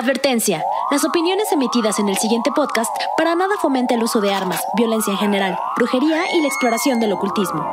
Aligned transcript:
Advertencia. 0.00 0.64
Las 0.90 1.04
opiniones 1.04 1.52
emitidas 1.52 1.98
en 1.98 2.08
el 2.08 2.16
siguiente 2.16 2.50
podcast 2.56 2.90
para 3.18 3.34
nada 3.34 3.56
fomenta 3.60 3.94
el 3.94 4.02
uso 4.02 4.22
de 4.22 4.32
armas, 4.32 4.62
violencia 4.74 5.12
en 5.12 5.18
general, 5.18 5.58
brujería 5.76 6.24
y 6.34 6.40
la 6.40 6.48
exploración 6.48 7.00
del 7.00 7.12
ocultismo. 7.12 7.70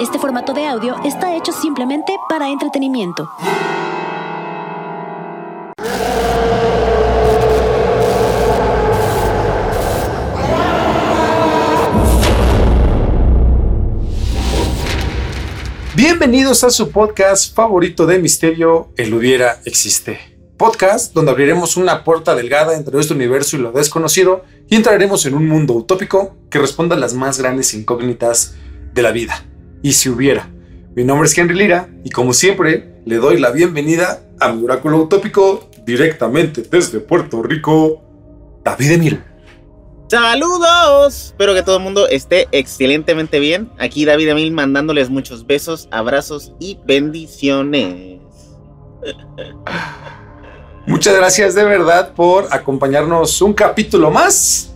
Este 0.00 0.20
formato 0.20 0.52
de 0.52 0.68
audio 0.68 0.94
está 1.04 1.34
hecho 1.34 1.50
simplemente 1.50 2.16
para 2.28 2.48
entretenimiento. 2.48 3.28
Bienvenidos 15.96 16.62
a 16.62 16.70
su 16.70 16.92
podcast 16.92 17.52
favorito 17.52 18.06
de 18.06 18.20
misterio, 18.20 18.90
El 18.96 19.12
hubiera 19.12 19.60
existe. 19.64 20.33
Podcast 20.64 21.12
donde 21.12 21.30
abriremos 21.30 21.76
una 21.76 22.04
puerta 22.04 22.34
delgada 22.34 22.74
entre 22.74 22.94
nuestro 22.94 23.14
universo 23.14 23.54
y 23.54 23.60
lo 23.60 23.70
desconocido 23.70 24.46
y 24.66 24.76
entraremos 24.76 25.26
en 25.26 25.34
un 25.34 25.46
mundo 25.46 25.74
utópico 25.74 26.38
que 26.48 26.58
responda 26.58 26.96
a 26.96 26.98
las 26.98 27.12
más 27.12 27.38
grandes 27.38 27.74
incógnitas 27.74 28.54
de 28.94 29.02
la 29.02 29.12
vida. 29.12 29.44
Y 29.82 29.92
si 29.92 30.08
hubiera. 30.08 30.48
Mi 30.96 31.04
nombre 31.04 31.28
es 31.28 31.36
Henry 31.36 31.54
Lira 31.54 31.90
y 32.02 32.08
como 32.08 32.32
siempre 32.32 32.94
le 33.04 33.16
doy 33.16 33.38
la 33.38 33.50
bienvenida 33.50 34.22
a 34.40 34.54
mi 34.54 34.64
oráculo 34.64 35.02
utópico 35.02 35.68
directamente 35.84 36.62
desde 36.62 36.98
Puerto 37.00 37.42
Rico, 37.42 38.02
David 38.64 38.92
Emil. 38.92 39.22
Saludos, 40.08 41.26
espero 41.26 41.52
que 41.52 41.62
todo 41.62 41.76
el 41.76 41.82
mundo 41.82 42.08
esté 42.08 42.48
excelentemente 42.52 43.38
bien. 43.38 43.70
Aquí 43.78 44.06
David 44.06 44.30
Emil 44.30 44.52
mandándoles 44.52 45.10
muchos 45.10 45.46
besos, 45.46 45.88
abrazos 45.90 46.54
y 46.58 46.78
bendiciones. 46.86 48.20
Muchas 50.86 51.16
gracias 51.16 51.54
de 51.54 51.64
verdad 51.64 52.12
por 52.14 52.46
acompañarnos 52.50 53.40
un 53.42 53.52
capítulo 53.52 54.10
más. 54.10 54.74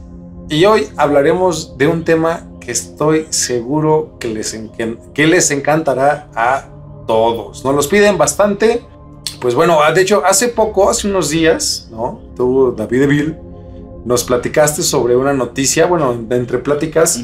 Y 0.49 0.65
hoy 0.65 0.89
hablaremos 0.97 1.77
de 1.77 1.87
un 1.87 2.05
tema 2.05 2.47
que 2.61 2.73
estoy 2.73 3.27
seguro 3.31 4.17
que 4.19 4.29
les, 4.29 4.59
que 5.15 5.27
les 5.27 5.51
encantará 5.51 6.29
a 6.35 6.65
todos. 7.07 7.65
Nos 7.65 7.75
los 7.75 7.87
piden 7.87 8.17
bastante. 8.17 8.83
Pues 9.41 9.55
bueno, 9.55 9.79
de 9.95 10.01
hecho, 10.01 10.25
hace 10.25 10.49
poco, 10.49 10.91
hace 10.91 11.07
unos 11.07 11.31
días, 11.31 11.89
¿no? 11.91 12.21
Tuvo 12.35 12.73
David 12.73 13.03
Emil 13.03 13.37
nos 14.09 14.25
platicaste 14.25 14.83
sobre 14.83 15.17
una 15.17 15.35
noticia, 15.35 15.85
bueno, 15.85 16.27
entre 16.31 16.59
pláticas, 16.59 17.23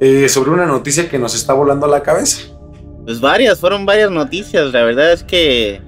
eh, 0.00 0.28
sobre 0.28 0.50
una 0.50 0.66
noticia 0.66 1.08
que 1.08 1.16
nos 1.16 1.34
está 1.34 1.52
volando 1.52 1.86
a 1.86 1.88
la 1.88 2.02
cabeza. 2.02 2.42
Pues 3.04 3.20
varias, 3.20 3.60
fueron 3.60 3.86
varias 3.86 4.10
noticias, 4.10 4.72
la 4.72 4.82
verdad 4.82 5.12
es 5.12 5.22
que... 5.22 5.80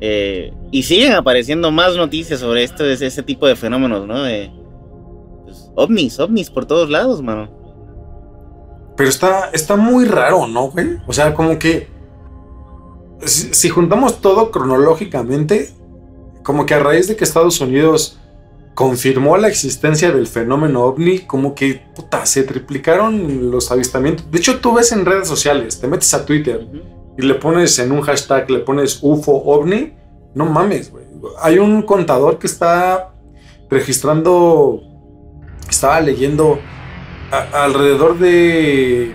Eh, 0.00 0.52
y 0.74 0.82
siguen 0.82 1.12
apareciendo 1.12 1.70
más 1.70 1.94
noticias 1.94 2.40
sobre 2.40 2.64
esto, 2.64 2.84
ese 2.84 3.22
tipo 3.22 3.46
de 3.46 3.54
fenómenos, 3.54 4.08
¿no? 4.08 4.24
De, 4.24 4.50
pues, 5.44 5.70
ovnis, 5.76 6.18
ovnis 6.18 6.50
por 6.50 6.66
todos 6.66 6.90
lados, 6.90 7.22
mano. 7.22 7.48
Pero 8.96 9.08
está, 9.08 9.50
está 9.52 9.76
muy 9.76 10.04
raro, 10.04 10.48
¿no, 10.48 10.72
güey? 10.72 10.98
O 11.06 11.12
sea, 11.12 11.32
como 11.32 11.60
que... 11.60 11.86
si 13.20 13.68
juntamos 13.68 14.20
todo 14.20 14.50
cronológicamente, 14.50 15.70
como 16.42 16.66
que 16.66 16.74
a 16.74 16.80
raíz 16.80 17.06
de 17.06 17.14
que 17.14 17.22
Estados 17.22 17.60
Unidos 17.60 18.18
confirmó 18.74 19.36
la 19.36 19.46
existencia 19.46 20.10
del 20.10 20.26
fenómeno 20.26 20.86
ovni, 20.86 21.20
como 21.20 21.54
que 21.54 21.86
puta, 21.94 22.26
se 22.26 22.42
triplicaron 22.42 23.52
los 23.52 23.70
avistamientos. 23.70 24.28
De 24.28 24.38
hecho, 24.38 24.58
tú 24.58 24.74
ves 24.74 24.90
en 24.90 25.06
redes 25.06 25.28
sociales, 25.28 25.80
te 25.80 25.86
metes 25.86 26.12
a 26.14 26.26
Twitter 26.26 26.66
y 27.16 27.22
le 27.22 27.34
pones 27.34 27.78
en 27.78 27.92
un 27.92 28.00
hashtag, 28.00 28.50
le 28.50 28.58
pones 28.58 28.98
UFO 29.02 29.40
ovni, 29.44 30.02
no 30.34 30.46
mames, 30.46 30.90
güey. 30.90 31.04
Hay 31.40 31.58
un 31.58 31.82
contador 31.82 32.38
que 32.38 32.46
está 32.46 33.14
registrando, 33.70 34.82
estaba 35.68 36.00
leyendo 36.00 36.58
alrededor 37.52 38.18
de, 38.18 39.14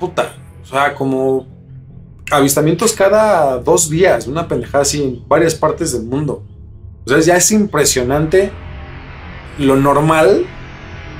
puta, 0.00 0.34
o 0.62 0.66
sea, 0.66 0.94
como 0.94 1.46
avistamientos 2.30 2.92
cada 2.92 3.58
dos 3.58 3.88
días, 3.88 4.26
una 4.26 4.48
pendejada 4.48 4.82
así 4.82 5.02
en 5.02 5.28
varias 5.28 5.54
partes 5.54 5.92
del 5.92 6.04
mundo. 6.04 6.42
O 7.04 7.08
sea, 7.08 7.20
ya 7.20 7.36
es 7.36 7.52
impresionante 7.52 8.50
lo 9.58 9.76
normal 9.76 10.44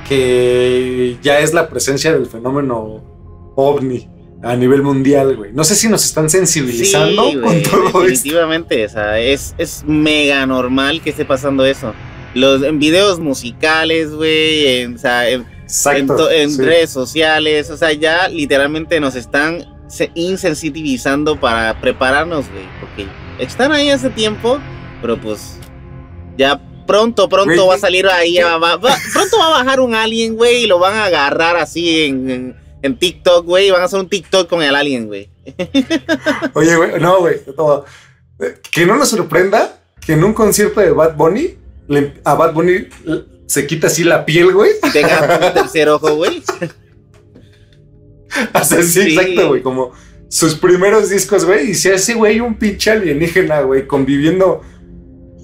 que 0.07 1.17
ya 1.21 1.39
es 1.39 1.53
la 1.53 1.69
presencia 1.69 2.13
del 2.13 2.25
fenómeno 2.25 3.01
ovni 3.55 4.16
a 4.43 4.55
nivel 4.55 4.83
mundial, 4.83 5.35
güey. 5.35 5.51
No 5.53 5.63
sé 5.63 5.75
si 5.75 5.89
nos 5.89 6.05
están 6.05 6.29
sensibilizando 6.29 7.23
con 7.41 7.63
todo 7.63 8.01
definitivamente, 8.01 8.85
o 8.85 8.89
sea, 8.89 9.19
es, 9.19 9.55
es 9.57 9.83
mega 9.85 10.45
normal 10.45 11.01
que 11.01 11.09
esté 11.09 11.25
pasando 11.25 11.65
eso. 11.65 11.93
Los 12.33 12.61
en 12.63 12.77
videos 12.79 13.19
musicales, 13.19 14.11
güey, 14.11 14.81
en, 14.81 14.95
o 14.95 14.97
sea, 14.97 15.29
en, 15.29 15.45
redes 16.57 16.91
sociales, 16.91 17.69
o 17.71 17.77
sea, 17.77 17.93
ya 17.93 18.27
literalmente 18.27 18.99
nos 18.99 19.15
están 19.15 19.65
insensitivizando 20.13 21.39
para 21.39 21.79
prepararnos, 21.81 22.45
güey, 22.51 22.65
porque 22.79 23.07
están 23.39 23.71
ahí 23.71 23.89
hace 23.89 24.09
tiempo, 24.09 24.59
pero 25.01 25.19
pues 25.19 25.57
ya 26.37 26.61
Pronto, 26.85 27.27
pronto 27.27 27.67
va 27.67 27.75
a 27.75 27.77
salir 27.77 28.07
ahí. 28.07 28.37
pronto 28.39 29.37
va 29.37 29.47
a 29.47 29.61
bajar 29.61 29.81
un 29.81 29.93
alien, 29.93 30.37
güey, 30.37 30.63
y 30.63 30.67
lo 30.67 30.79
van 30.79 30.95
a 30.95 31.05
agarrar 31.05 31.57
así 31.57 32.05
en, 32.05 32.55
en, 32.87 32.97
TikTok, 32.97 33.45
güey, 33.45 33.69
van 33.71 33.81
a 33.81 33.85
hacer 33.85 33.99
un 33.99 34.09
TikTok 34.09 34.49
con 34.49 34.63
el 34.63 34.75
alien, 34.75 35.07
güey. 35.07 35.29
Oye, 36.53 36.75
güey, 36.75 36.99
no, 36.99 37.19
güey. 37.19 37.37
Que 38.71 38.85
no 38.85 38.97
nos 38.97 39.09
sorprenda 39.09 39.79
que 40.05 40.13
en 40.13 40.23
un 40.23 40.33
concierto 40.33 40.79
de 40.79 40.91
Bad 40.91 41.15
Bunny, 41.15 41.57
a 42.23 42.33
Bad 42.33 42.53
Bunny 42.53 42.87
se 43.45 43.65
quita 43.65 43.87
así 43.87 44.03
la 44.03 44.25
piel, 44.25 44.53
güey. 44.53 44.71
Y 44.83 44.91
tenga 44.91 45.39
un 45.47 45.53
tercer 45.53 45.89
ojo, 45.89 46.15
güey. 46.15 46.43
Así, 48.53 48.83
sí, 48.83 48.99
exacto, 49.15 49.47
güey. 49.47 49.61
Como 49.63 49.93
sus 50.29 50.55
primeros 50.55 51.09
discos, 51.09 51.45
güey. 51.45 51.71
Y 51.71 51.75
se 51.75 51.93
hace, 51.93 52.13
güey, 52.13 52.39
un 52.39 52.55
pinche 52.55 52.91
alienígena, 52.91 53.61
güey, 53.61 53.87
conviviendo 53.87 54.61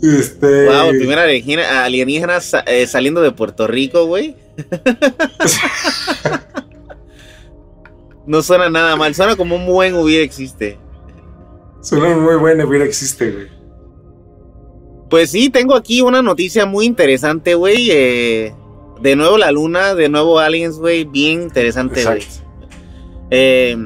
este... 0.02 0.66
Wow, 0.66 0.90
primera 0.90 1.24
alienígena, 1.84 2.40
eh, 2.66 2.86
saliendo 2.88 3.22
de 3.22 3.32
Puerto 3.32 3.68
Rico, 3.68 4.06
güey. 4.06 4.36
no 8.26 8.42
suena 8.42 8.70
nada 8.70 8.96
mal, 8.96 9.14
suena 9.16 9.36
como 9.36 9.56
un 9.56 9.66
buen 9.66 9.96
hubiera 9.96 10.24
existe. 10.24 10.78
Suena 11.82 12.16
muy 12.16 12.36
buen 12.36 12.62
hubiera 12.62 12.86
existe, 12.86 13.32
güey. 13.32 13.48
Pues 15.10 15.32
sí, 15.32 15.50
tengo 15.50 15.76
aquí 15.76 16.02
una 16.02 16.22
noticia 16.22 16.66
muy 16.66 16.86
interesante, 16.86 17.56
güey. 17.56 17.90
Eh, 17.92 18.56
de 19.02 19.16
nuevo 19.16 19.38
la 19.38 19.52
luna, 19.52 19.94
de 19.94 20.10
nuevo 20.10 20.40
aliens, 20.40 20.78
güey. 20.78 21.04
Bien 21.04 21.44
interesante, 21.44 22.04
güey. 22.04 22.26
Eh, 23.30 23.78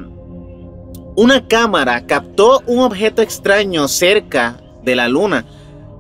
una 1.16 1.48
cámara 1.48 2.06
captó 2.06 2.62
un 2.68 2.80
objeto 2.80 3.22
extraño 3.22 3.88
cerca 3.88 4.62
de 4.84 4.96
la 4.96 5.10
luna 5.10 5.46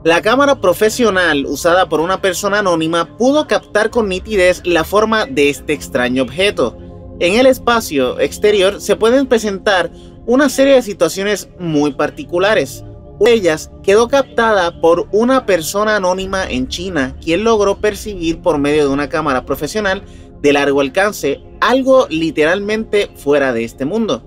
la 0.08 0.22
cámara 0.22 0.62
profesional 0.62 1.46
usada 1.46 1.90
por 1.90 2.00
una 2.00 2.22
persona 2.22 2.60
anónima 2.60 3.18
pudo 3.18 3.46
captar 3.46 3.90
con 3.90 4.08
nitidez 4.08 4.62
la 4.64 4.86
forma 4.86 5.26
de 5.26 5.50
este 5.50 5.74
extraño 5.74 6.24
objeto. 6.24 6.78
En 7.20 7.34
el 7.34 7.48
espacio 7.48 8.20
exterior 8.20 8.80
se 8.80 8.96
pueden 8.96 9.26
presentar 9.26 9.92
una 10.28 10.50
serie 10.50 10.76
de 10.76 10.82
situaciones 10.84 11.50
muy 11.60 11.94
particulares. 11.94 12.84
Una 13.20 13.32
de 13.32 13.38
ellas 13.38 13.72
quedó 13.82 14.08
captada 14.08 14.80
por 14.80 15.08
una 15.12 15.48
persona 15.48 15.96
anónima 15.96 16.48
en 16.48 16.68
China, 16.68 17.16
quien 17.24 17.44
logró 17.44 17.80
percibir 17.80 18.42
por 18.42 18.60
medio 18.60 18.84
de 18.84 18.94
una 18.94 19.10
cámara 19.10 19.46
profesional 19.46 20.04
de 20.42 20.54
largo 20.54 20.82
alcance 20.82 21.42
algo 21.60 22.06
literalmente 22.12 23.10
fuera 23.16 23.52
de 23.52 23.64
este 23.64 23.86
mundo. 23.86 24.24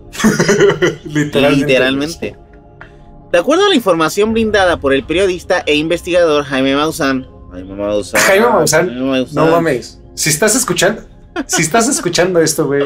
literalmente. 1.04 2.36
De 3.30 3.38
acuerdo 3.38 3.66
a 3.66 3.68
la 3.68 3.76
información 3.76 4.32
brindada 4.32 4.80
por 4.80 4.92
el 4.92 5.04
periodista 5.04 5.62
e 5.64 5.76
investigador 5.76 6.42
Jaime 6.42 6.74
Maussan, 6.74 7.28
Jaime 7.52 7.74
Maussan, 7.74 8.20
Jaime 8.20 8.46
Maussan, 8.46 9.34
no 9.34 9.46
mames, 9.46 10.00
si 10.14 10.30
estás 10.30 10.56
escuchando, 10.56 11.02
si 11.46 11.62
estás 11.62 11.88
escuchando 11.88 12.40
esto, 12.40 12.66
güey, 12.66 12.84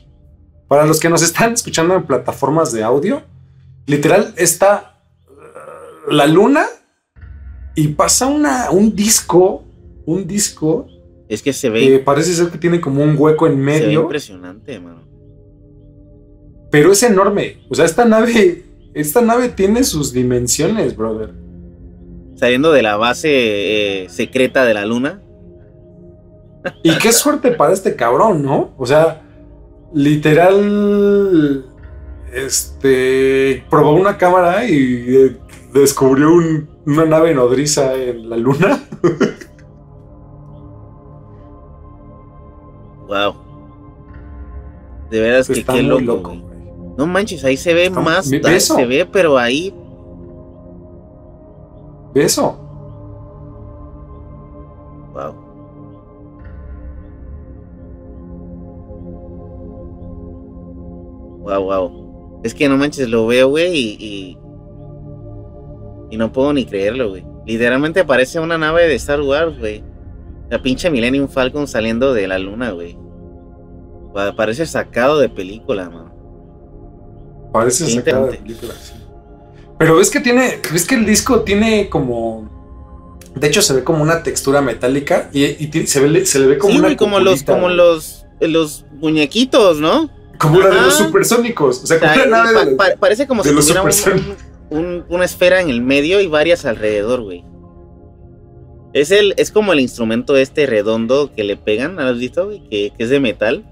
Para 0.66 0.86
los 0.86 0.98
que 0.98 1.08
nos 1.08 1.22
están 1.22 1.52
escuchando 1.52 1.94
en 1.94 2.04
plataformas 2.04 2.72
de 2.72 2.82
audio, 2.82 3.22
literal 3.86 4.34
está 4.36 4.98
uh, 5.28 6.10
la 6.10 6.26
luna 6.26 6.66
y 7.74 7.88
pasa 7.88 8.26
una, 8.26 8.70
un 8.70 8.94
disco, 8.96 9.64
un 10.06 10.26
disco. 10.26 10.88
Es 11.28 11.42
que 11.42 11.52
se 11.52 11.70
ve. 11.70 12.02
parece 12.04 12.34
ser 12.34 12.48
que 12.48 12.58
tiene 12.58 12.80
como 12.80 13.02
un 13.02 13.14
hueco 13.16 13.46
en 13.46 13.60
medio. 13.60 13.80
Se 13.80 13.86
ve 13.86 14.02
impresionante, 14.02 14.80
mano. 14.80 15.02
Pero 16.70 16.92
es 16.92 17.02
enorme. 17.02 17.58
O 17.68 17.74
sea, 17.74 17.84
esta 17.84 18.04
nave, 18.04 18.64
esta 18.94 19.20
nave 19.20 19.48
tiene 19.48 19.84
sus 19.84 20.12
dimensiones, 20.12 20.96
brother. 20.96 21.32
Saliendo 22.36 22.72
de 22.72 22.82
la 22.82 22.96
base 22.96 23.28
eh, 24.02 24.08
secreta 24.08 24.64
de 24.64 24.74
la 24.74 24.84
luna. 24.84 25.22
Y 26.82 26.96
qué 26.98 27.12
suerte 27.12 27.52
para 27.52 27.72
este 27.72 27.96
cabrón, 27.96 28.42
¿no? 28.42 28.74
O 28.76 28.86
sea, 28.86 29.22
literal, 29.94 31.64
este, 32.32 33.64
probó 33.70 33.94
una 33.94 34.18
cámara 34.18 34.68
y 34.68 35.36
descubrió 35.72 36.30
una 36.84 37.04
nave 37.04 37.34
nodriza 37.34 37.94
en 37.94 38.28
la 38.28 38.36
luna. 38.36 38.82
wow. 43.08 43.34
De 45.10 45.20
veras 45.20 45.48
que 45.48 45.64
qué 45.64 45.82
loco. 45.82 46.51
No 46.96 47.06
manches, 47.06 47.44
ahí 47.44 47.56
se 47.56 47.72
ve 47.72 47.90
más. 47.90 48.26
Se 48.28 48.86
ve, 48.86 49.06
pero 49.10 49.38
ahí. 49.38 49.74
Eso. 52.14 52.58
Wow. 55.14 55.34
Wow, 61.40 61.62
wow. 61.64 62.40
Es 62.44 62.54
que 62.54 62.68
no 62.68 62.76
manches, 62.76 63.08
lo 63.08 63.26
veo, 63.26 63.48
güey, 63.48 63.74
y, 63.74 64.38
y, 66.10 66.16
no 66.16 66.32
puedo 66.32 66.52
ni 66.52 66.66
creerlo, 66.66 67.10
güey. 67.10 67.24
Literalmente 67.46 68.04
parece 68.04 68.38
una 68.40 68.58
nave 68.58 68.86
de 68.86 68.94
Star 68.96 69.20
Wars, 69.20 69.58
güey. 69.58 69.82
La 70.50 70.60
pinche 70.60 70.90
Millennium 70.90 71.28
Falcon 71.28 71.66
saliendo 71.66 72.12
de 72.12 72.28
la 72.28 72.38
luna, 72.38 72.72
güey. 72.72 72.98
Parece 74.36 74.66
sacado 74.66 75.18
de 75.18 75.30
película, 75.30 75.88
man. 75.88 76.11
Parece 77.52 77.88
sacado 77.90 78.28
de 78.28 78.38
película, 78.38 78.74
sí. 78.80 78.92
Pero 79.78 79.96
ves 79.96 80.10
que 80.10 80.20
tiene, 80.20 80.60
ves 80.72 80.86
que 80.86 80.94
el 80.94 81.04
disco 81.04 81.40
tiene 81.40 81.88
como, 81.88 82.48
de 83.34 83.48
hecho 83.48 83.62
se 83.62 83.74
ve 83.74 83.84
como 83.84 84.02
una 84.02 84.22
textura 84.22 84.60
metálica 84.60 85.28
y, 85.32 85.68
se, 85.86 86.00
ve, 86.00 86.24
se 86.24 86.38
le 86.38 86.46
ve 86.46 86.58
como 86.58 86.78
una 86.78 86.96
como 86.96 87.18
los, 87.18 87.42
como 87.42 87.68
los, 87.68 88.24
los 88.40 88.84
muñequitos, 88.92 89.78
¿no? 89.78 90.08
Como 90.38 90.60
la 90.60 90.68
de 90.68 90.80
los 90.82 90.94
supersónicos. 90.94 91.82
O 91.82 91.86
sea, 91.86 91.98
como 91.98 92.12
una 92.12 92.44
nave 92.52 92.76
Parece 92.98 93.26
como 93.26 93.42
si 93.42 93.50
tuviera 93.50 93.82
una 94.70 95.24
esfera 95.24 95.60
en 95.60 95.68
el 95.68 95.82
medio 95.82 96.20
y 96.20 96.26
varias 96.26 96.64
alrededor, 96.64 97.22
güey. 97.22 97.44
Es, 98.92 99.10
el, 99.10 99.34
es 99.36 99.50
como 99.50 99.72
el 99.72 99.80
instrumento 99.80 100.36
este 100.36 100.66
redondo 100.66 101.32
que 101.34 101.44
le 101.44 101.56
pegan, 101.56 101.98
¿has 101.98 102.18
visto, 102.18 102.46
güey? 102.46 102.68
Que, 102.68 102.92
es 102.98 103.10
de 103.10 103.20
metal. 103.20 103.64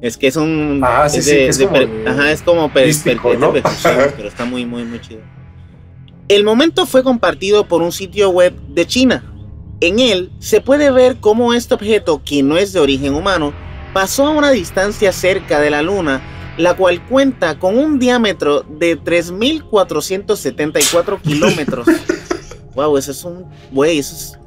Es 0.00 0.16
que 0.16 0.26
es 0.26 0.36
un. 0.36 0.80
Ah, 0.84 1.08
sí, 1.08 1.22
sí. 1.22 1.36
es, 1.36 1.58
como 1.58 1.76
ajá, 2.06 2.30
es 2.30 2.42
como 2.42 2.70
pero 2.72 2.90
está 4.28 4.44
muy, 4.44 4.66
muy, 4.66 4.84
muy 4.84 5.00
chido. 5.00 5.20
El 6.28 6.44
momento 6.44 6.86
fue 6.86 7.02
compartido 7.02 7.66
por 7.68 7.82
un 7.82 7.92
sitio 7.92 8.30
web 8.30 8.54
de 8.68 8.86
China. 8.86 9.30
En 9.80 9.98
él 9.98 10.30
se 10.38 10.60
puede 10.60 10.90
ver 10.90 11.16
cómo 11.20 11.52
este 11.52 11.74
objeto, 11.74 12.22
que 12.24 12.42
no 12.42 12.56
es 12.56 12.72
de 12.72 12.80
origen 12.80 13.14
humano, 13.14 13.52
pasó 13.92 14.26
a 14.26 14.30
una 14.30 14.50
distancia 14.50 15.12
cerca 15.12 15.60
de 15.60 15.68
la 15.70 15.82
Luna, 15.82 16.22
la 16.56 16.74
cual 16.76 17.04
cuenta 17.06 17.58
con 17.58 17.76
un 17.76 17.98
diámetro 17.98 18.62
de 18.62 18.98
3.474 18.98 21.20
kilómetros. 21.20 21.86
wow, 22.74 22.96
eso 22.96 23.10
es 23.10 23.22
un... 23.24 23.44
Güey, 23.70 23.98
eso 23.98 24.14
es... 24.14 24.38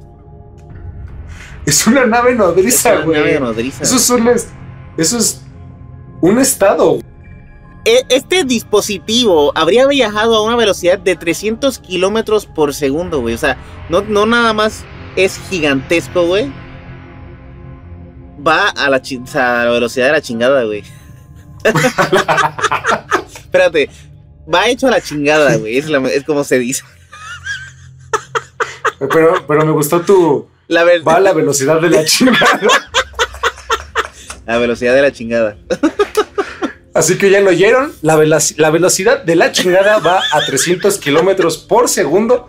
Es 1.66 1.86
una 1.86 2.06
nave 2.06 2.34
nodriza, 2.34 3.02
güey. 3.02 3.38
Eso 3.80 3.96
es 3.96 4.10
un... 4.10 4.28
Eso 4.98 5.16
es 5.16 5.40
un 6.20 6.38
estado. 6.38 6.98
E, 7.86 8.04
este 8.10 8.44
dispositivo 8.44 9.52
habría 9.54 9.86
viajado 9.86 10.36
a 10.36 10.42
una 10.42 10.56
velocidad 10.56 10.98
de 10.98 11.16
300 11.16 11.78
kilómetros 11.78 12.44
por 12.44 12.74
segundo, 12.74 13.22
güey. 13.22 13.34
O 13.34 13.38
sea, 13.38 13.56
no, 13.88 14.02
no 14.02 14.26
nada 14.26 14.52
más 14.52 14.84
es 15.16 15.40
gigantesco, 15.48 16.26
güey 16.26 16.52
va 18.46 18.68
a 18.68 18.90
la, 18.90 19.00
a 19.00 19.64
la 19.64 19.70
velocidad 19.70 20.06
de 20.06 20.12
la 20.12 20.20
chingada, 20.20 20.64
güey. 20.64 20.84
Espérate, 23.36 23.90
va 24.52 24.68
hecho 24.68 24.86
a 24.86 24.90
la 24.90 25.00
chingada, 25.00 25.56
güey. 25.56 25.78
Es, 25.78 25.86
como 26.24 26.44
se 26.44 26.58
dice. 26.58 26.84
Pero, 28.98 29.46
pero 29.46 29.64
me 29.64 29.72
gustó 29.72 30.00
tu. 30.00 30.48
La 30.68 30.84
va 31.06 31.14
a 31.14 31.20
la 31.20 31.32
velocidad 31.32 31.80
de 31.80 31.90
la 31.90 32.04
chingada. 32.04 32.60
La 34.48 34.56
velocidad 34.56 34.94
de 34.94 35.02
la 35.02 35.12
chingada. 35.12 35.58
Así 36.94 37.18
que 37.18 37.30
ya 37.30 37.42
lo 37.42 37.50
oyeron. 37.50 37.92
La, 38.00 38.16
la 38.56 38.70
velocidad 38.70 39.22
de 39.22 39.36
la 39.36 39.52
chingada 39.52 39.98
va 39.98 40.22
a 40.32 40.46
300 40.46 40.96
kilómetros 40.96 41.58
por 41.58 41.90
segundo. 41.90 42.48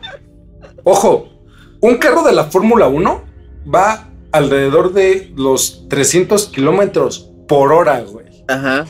Ojo, 0.85 1.27
un 1.81 1.97
carro 1.97 2.23
de 2.23 2.31
la 2.31 2.45
Fórmula 2.45 2.87
1 2.87 3.23
va 3.75 4.07
alrededor 4.31 4.93
de 4.93 5.33
los 5.35 5.89
300 5.89 6.47
kilómetros 6.47 7.31
por 7.49 7.73
hora, 7.73 7.99
güey. 7.99 8.27
Ajá. 8.47 8.85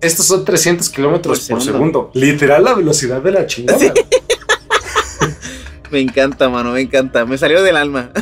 Estos 0.00 0.26
son 0.26 0.44
300 0.44 0.88
kilómetros 0.90 1.48
por, 1.48 1.60
segundo. 1.60 2.12
Literal 2.14 2.62
la 2.62 2.74
velocidad 2.74 3.20
de 3.20 3.32
la 3.32 3.46
chingada. 3.46 3.80
me 5.90 6.00
encanta, 6.00 6.48
mano, 6.48 6.70
me 6.70 6.82
encanta. 6.82 7.26
Me 7.26 7.36
salió 7.36 7.64
del 7.64 7.76
alma. 7.76 8.12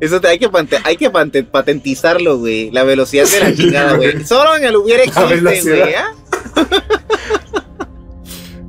Eso 0.00 0.20
te, 0.20 0.28
hay 0.28 0.38
que, 0.38 0.48
hay 0.84 0.96
que 0.96 1.10
patentizarlo, 1.10 2.38
güey. 2.38 2.70
La 2.70 2.84
velocidad 2.84 3.26
de 3.26 3.40
la 3.40 3.54
chingada, 3.54 3.96
güey. 3.96 4.24
Solo 4.24 4.56
en 4.56 4.64
el 4.64 4.76
hubiera 4.76 5.02
existe, 5.02 5.62
güey. 5.62 5.94
¿ah? 5.94 6.14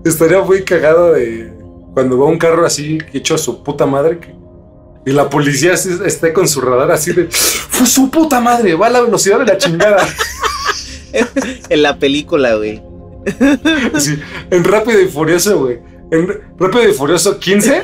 Estaría 0.05 0.41
muy 0.41 0.63
cagado 0.63 1.13
de 1.13 1.53
cuando 1.93 2.17
va 2.17 2.25
un 2.25 2.37
carro 2.37 2.65
así 2.65 2.99
hecho 3.13 3.35
a 3.35 3.37
su 3.37 3.63
puta 3.63 3.85
madre 3.85 4.19
que 4.19 4.39
y 5.05 5.11
la 5.11 5.29
policía 5.29 5.73
esté 5.73 6.33
con 6.33 6.47
su 6.47 6.61
radar 6.61 6.91
así 6.91 7.13
de. 7.13 7.27
¡Fue 7.31 7.87
su 7.87 8.11
puta 8.11 8.39
madre! 8.39 8.75
Va 8.75 8.87
a 8.87 8.89
la 8.89 9.01
velocidad 9.01 9.39
de 9.39 9.45
la 9.45 9.57
chingada. 9.57 10.07
en 11.69 11.81
la 11.81 11.97
película, 11.97 12.55
güey. 12.55 12.81
Sí, 13.97 14.19
en 14.51 14.63
Rápido 14.63 15.01
y 15.01 15.07
Furioso, 15.07 15.59
güey. 15.59 15.79
En 16.11 16.27
Rápido 16.57 16.89
y 16.89 16.93
Furioso 16.93 17.39
15. 17.39 17.83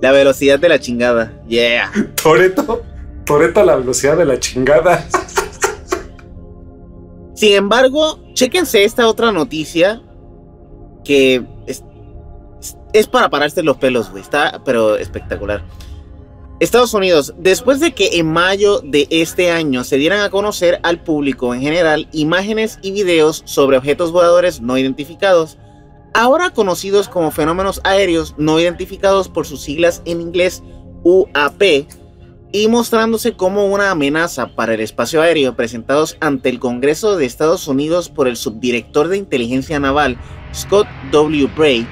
La 0.00 0.12
velocidad 0.12 0.58
de 0.58 0.68
la 0.68 0.78
chingada. 0.78 1.32
Yeah. 1.48 1.92
Toreto. 2.22 2.82
Toreto 3.24 3.60
a 3.60 3.64
la 3.64 3.76
velocidad 3.76 4.16
de 4.16 4.24
la 4.24 4.38
chingada. 4.38 5.06
Sin 7.34 7.52
embargo, 7.54 8.20
chéquense 8.34 8.84
esta 8.84 9.06
otra 9.08 9.32
noticia 9.32 10.02
que 11.04 11.44
es 12.92 13.06
para 13.06 13.28
pararse 13.28 13.62
los 13.62 13.76
pelos, 13.76 14.10
güey. 14.10 14.22
Está, 14.22 14.62
pero 14.64 14.96
espectacular. 14.96 15.62
Estados 16.58 16.94
Unidos, 16.94 17.34
después 17.36 17.80
de 17.80 17.92
que 17.92 18.18
en 18.18 18.32
mayo 18.32 18.80
de 18.80 19.06
este 19.10 19.50
año 19.50 19.84
se 19.84 19.98
dieran 19.98 20.20
a 20.20 20.30
conocer 20.30 20.80
al 20.82 21.02
público 21.02 21.54
en 21.54 21.60
general 21.60 22.08
imágenes 22.12 22.78
y 22.80 22.92
videos 22.92 23.42
sobre 23.44 23.76
objetos 23.76 24.10
voladores 24.10 24.62
no 24.62 24.78
identificados, 24.78 25.58
ahora 26.16 26.48
conocidos 26.48 27.10
como 27.10 27.30
fenómenos 27.30 27.82
aéreos 27.84 28.34
no 28.38 28.58
identificados 28.58 29.28
por 29.28 29.46
sus 29.46 29.60
siglas 29.60 30.00
en 30.06 30.22
inglés 30.22 30.62
UAP, 31.04 31.62
y 32.52 32.68
mostrándose 32.68 33.36
como 33.36 33.66
una 33.66 33.90
amenaza 33.90 34.54
para 34.54 34.72
el 34.72 34.80
espacio 34.80 35.20
aéreo 35.20 35.56
presentados 35.56 36.16
ante 36.20 36.48
el 36.48 36.58
Congreso 36.58 37.18
de 37.18 37.26
Estados 37.26 37.68
Unidos 37.68 38.08
por 38.08 38.28
el 38.28 38.36
subdirector 38.36 39.08
de 39.08 39.18
inteligencia 39.18 39.78
naval 39.78 40.16
Scott 40.54 40.86
W. 41.12 41.50
Bray, 41.54 41.86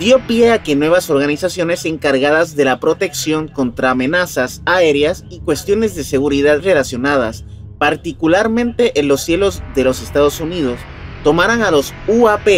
dio 0.00 0.18
pie 0.26 0.50
a 0.50 0.64
que 0.64 0.74
nuevas 0.74 1.08
organizaciones 1.08 1.84
encargadas 1.84 2.56
de 2.56 2.64
la 2.64 2.80
protección 2.80 3.46
contra 3.46 3.90
amenazas 3.90 4.62
aéreas 4.66 5.24
y 5.30 5.38
cuestiones 5.40 5.94
de 5.94 6.02
seguridad 6.02 6.60
relacionadas, 6.60 7.44
particularmente 7.78 8.98
en 8.98 9.06
los 9.06 9.20
cielos 9.20 9.62
de 9.76 9.84
los 9.84 10.02
Estados 10.02 10.40
Unidos, 10.40 10.80
tomaran 11.22 11.62
a 11.62 11.70
los 11.70 11.94
UAP 12.08 12.48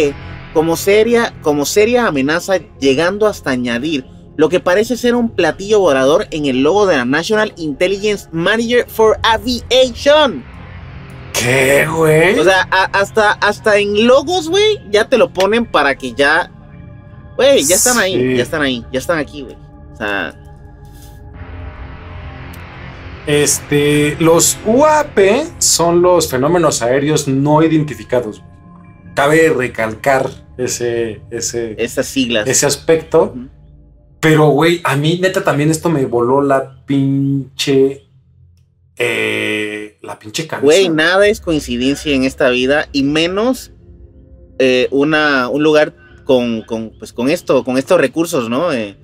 como 0.53 0.75
seria, 0.75 1.33
como 1.41 1.65
seria 1.65 2.07
amenaza, 2.07 2.57
llegando 2.79 3.27
hasta 3.27 3.51
añadir 3.51 4.05
lo 4.37 4.49
que 4.49 4.59
parece 4.59 4.95
ser 4.95 5.15
un 5.15 5.29
platillo 5.29 5.79
volador 5.79 6.27
en 6.29 6.45
el 6.45 6.61
logo 6.61 6.85
de 6.85 6.95
la 6.95 7.05
National 7.05 7.53
Intelligence 7.57 8.29
Manager 8.31 8.87
for 8.87 9.19
Aviation. 9.23 10.45
¿Qué, 11.33 11.87
güey? 11.87 12.39
O 12.39 12.43
sea, 12.43 12.61
hasta, 12.93 13.31
hasta 13.33 13.77
en 13.77 14.07
logos, 14.07 14.47
güey, 14.47 14.79
ya 14.91 15.09
te 15.09 15.17
lo 15.17 15.33
ponen 15.33 15.65
para 15.65 15.95
que 15.95 16.13
ya. 16.13 16.51
Güey, 17.35 17.63
ya 17.63 17.75
están 17.75 17.97
ahí, 17.97 18.37
ya 18.37 18.43
están 18.43 18.61
ahí, 18.61 18.85
ya 18.91 18.99
están 18.99 19.17
aquí, 19.17 19.41
güey. 19.41 19.57
O 19.93 19.95
sea. 19.95 20.33
Este, 23.25 24.15
los 24.19 24.57
UAP 24.65 25.19
son 25.57 26.01
los 26.01 26.29
fenómenos 26.29 26.81
aéreos 26.81 27.27
no 27.27 27.61
identificados. 27.61 28.41
Cabe 29.17 29.49
recalcar 29.49 30.29
ese, 30.59 31.21
ese, 31.31 31.73
esas 31.83 32.05
siglas, 32.05 32.47
ese 32.47 32.67
aspecto. 32.67 33.33
Pero, 34.19 34.49
güey, 34.49 34.79
a 34.83 34.95
mí 34.95 35.17
neta 35.19 35.43
también 35.43 35.71
esto 35.71 35.89
me 35.89 36.05
voló 36.05 36.39
la 36.39 36.85
pinche. 36.85 38.07
Eh, 38.95 39.97
la 40.03 40.19
pinche 40.19 40.45
cabeza. 40.45 40.63
Güey, 40.63 40.89
nada 40.89 41.27
es 41.27 41.41
coincidencia 41.41 42.13
en 42.13 42.25
esta 42.25 42.49
vida 42.49 42.89
y 42.91 43.01
menos 43.01 43.71
eh, 44.59 44.87
una, 44.91 45.49
un 45.49 45.63
lugar 45.63 45.95
con, 46.23 46.61
con, 46.61 46.91
pues, 46.99 47.11
con 47.11 47.27
esto, 47.31 47.63
con 47.63 47.79
estos 47.79 47.99
recursos, 47.99 48.51
¿no? 48.51 48.71
Eh, 48.71 48.97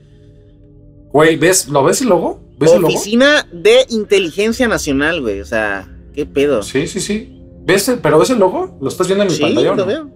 güey, 1.12 1.38
¿ves? 1.38 1.70
¿Lo 1.70 1.84
ves 1.84 2.02
el 2.02 2.10
logo? 2.10 2.40
¿Ves 2.60 2.70
Oficina 2.70 3.40
el 3.40 3.50
logo? 3.50 3.64
de 3.64 3.86
Inteligencia 3.90 4.68
Nacional, 4.68 5.22
güey. 5.22 5.42
O 5.42 5.46
sea, 5.46 5.92
¿qué 6.14 6.28
pedo? 6.28 6.62
Sí, 6.62 6.86
sí, 6.86 7.00
sí. 7.00 7.43
¿Ves? 7.66 7.98
¿Pero 8.02 8.20
ves 8.20 8.30
el 8.30 8.40
logo? 8.40 8.78
¿Lo 8.82 8.90
estás 8.90 9.08
viendo 9.08 9.24
en 9.24 9.30
mi 9.30 9.36
sí, 9.36 9.42
pantalla? 9.42 9.76
lo 9.76 9.86
veo. 9.86 10.10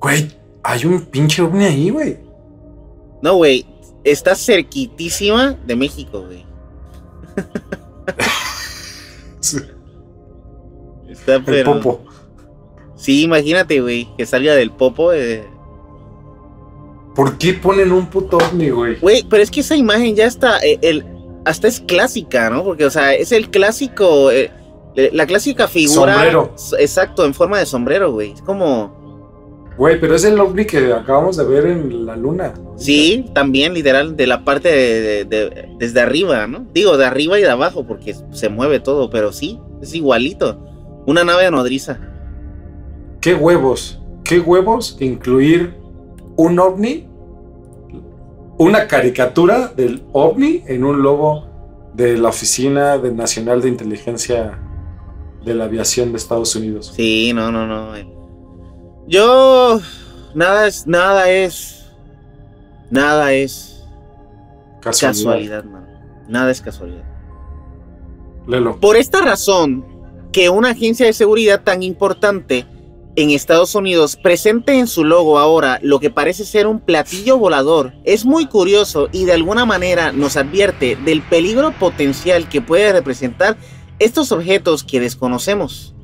Güey, 0.00 0.30
hay 0.62 0.86
un 0.86 1.02
pinche 1.02 1.42
ovni 1.42 1.64
ahí, 1.64 1.90
güey. 1.90 2.18
No, 3.22 3.36
güey. 3.36 3.66
Está 4.02 4.34
cerquitísima 4.34 5.58
de 5.66 5.76
México, 5.76 6.24
güey. 6.24 6.46
Está 11.08 11.34
El 11.34 11.64
popo. 11.64 12.00
Sí, 12.96 13.22
imagínate, 13.22 13.80
güey, 13.80 14.08
que 14.16 14.26
salga 14.26 14.54
del 14.54 14.70
popo. 14.70 15.12
Eh. 15.12 15.44
¿Por 17.14 17.36
qué 17.36 17.54
ponen 17.54 17.92
un 17.92 18.06
puto 18.06 18.38
ovni, 18.38 18.70
güey? 18.70 18.98
Güey, 19.00 19.26
pero 19.28 19.42
es 19.42 19.50
que 19.50 19.60
esa 19.60 19.76
imagen 19.76 20.14
ya 20.14 20.26
está. 20.26 20.58
Eh, 20.60 20.78
el, 20.82 21.04
hasta 21.44 21.68
es 21.68 21.80
clásica, 21.80 22.48
¿no? 22.50 22.64
Porque, 22.64 22.86
o 22.86 22.90
sea, 22.90 23.14
es 23.14 23.32
el 23.32 23.50
clásico. 23.50 24.30
Eh, 24.30 24.50
la 24.94 25.26
clásica 25.26 25.68
figura. 25.68 26.14
Sombrero. 26.14 26.54
Exacto, 26.78 27.24
en 27.24 27.34
forma 27.34 27.58
de 27.58 27.66
sombrero, 27.66 28.12
güey. 28.12 28.32
Es 28.32 28.42
como. 28.42 28.98
Güey, 29.76 29.98
pero 29.98 30.14
es 30.14 30.24
el 30.24 30.38
ovni 30.38 30.66
que 30.66 30.92
acabamos 30.92 31.36
de 31.36 31.44
ver 31.44 31.66
en 31.66 32.04
la 32.04 32.16
luna. 32.16 32.52
Sí, 32.76 33.30
también, 33.34 33.72
literal, 33.72 34.16
de 34.16 34.26
la 34.26 34.44
parte 34.44 34.68
de, 34.68 35.68
desde 35.78 36.00
arriba, 36.00 36.46
¿no? 36.46 36.66
Digo, 36.74 36.98
de 36.98 37.06
arriba 37.06 37.38
y 37.38 37.42
de 37.42 37.50
abajo, 37.50 37.86
porque 37.86 38.14
se 38.32 38.48
mueve 38.50 38.80
todo, 38.80 39.08
pero 39.08 39.32
sí, 39.32 39.58
es 39.80 39.94
igualito. 39.94 40.58
Una 41.06 41.24
nave 41.24 41.50
nodriza. 41.50 41.98
¿Qué 43.20 43.34
huevos? 43.34 44.00
¿Qué 44.22 44.40
huevos 44.40 44.98
incluir 45.00 45.74
un 46.36 46.58
ovni? 46.58 47.06
Una 48.58 48.86
caricatura 48.86 49.68
del 49.74 50.02
ovni 50.12 50.62
en 50.66 50.84
un 50.84 51.02
logo 51.02 51.46
de 51.94 52.18
la 52.18 52.28
Oficina 52.28 52.98
Nacional 52.98 53.62
de 53.62 53.68
Inteligencia 53.68 54.58
de 55.44 55.54
la 55.54 55.64
Aviación 55.64 56.12
de 56.12 56.18
Estados 56.18 56.54
Unidos. 56.56 56.92
Sí, 56.94 57.32
no, 57.32 57.50
no, 57.50 57.66
no. 57.66 57.94
Yo. 59.06 59.80
Nada 60.34 60.66
es. 60.66 60.86
Nada 60.86 61.30
es. 61.30 61.86
Nada 62.90 63.32
es. 63.32 63.84
Casualidad, 64.80 65.64
man. 65.64 65.86
Nada 66.28 66.50
es 66.50 66.60
casualidad. 66.60 67.04
Lelo. 68.46 68.78
Por 68.80 68.96
esta 68.96 69.20
razón, 69.20 69.84
que 70.32 70.48
una 70.48 70.70
agencia 70.70 71.06
de 71.06 71.12
seguridad 71.12 71.62
tan 71.62 71.82
importante 71.82 72.66
en 73.16 73.30
Estados 73.30 73.74
Unidos 73.74 74.16
presente 74.16 74.78
en 74.78 74.86
su 74.86 75.04
logo 75.04 75.38
ahora 75.38 75.80
lo 75.82 75.98
que 75.98 76.10
parece 76.10 76.44
ser 76.44 76.66
un 76.66 76.80
platillo 76.80 77.38
volador 77.38 77.92
es 78.04 78.24
muy 78.24 78.46
curioso 78.46 79.08
y 79.12 79.24
de 79.24 79.32
alguna 79.32 79.64
manera 79.64 80.12
nos 80.12 80.36
advierte 80.36 80.96
del 80.96 81.20
peligro 81.22 81.72
potencial 81.72 82.48
que 82.48 82.62
puede 82.62 82.92
representar 82.92 83.56
estos 84.00 84.32
objetos 84.32 84.82
que 84.82 84.98
desconocemos. 84.98 85.94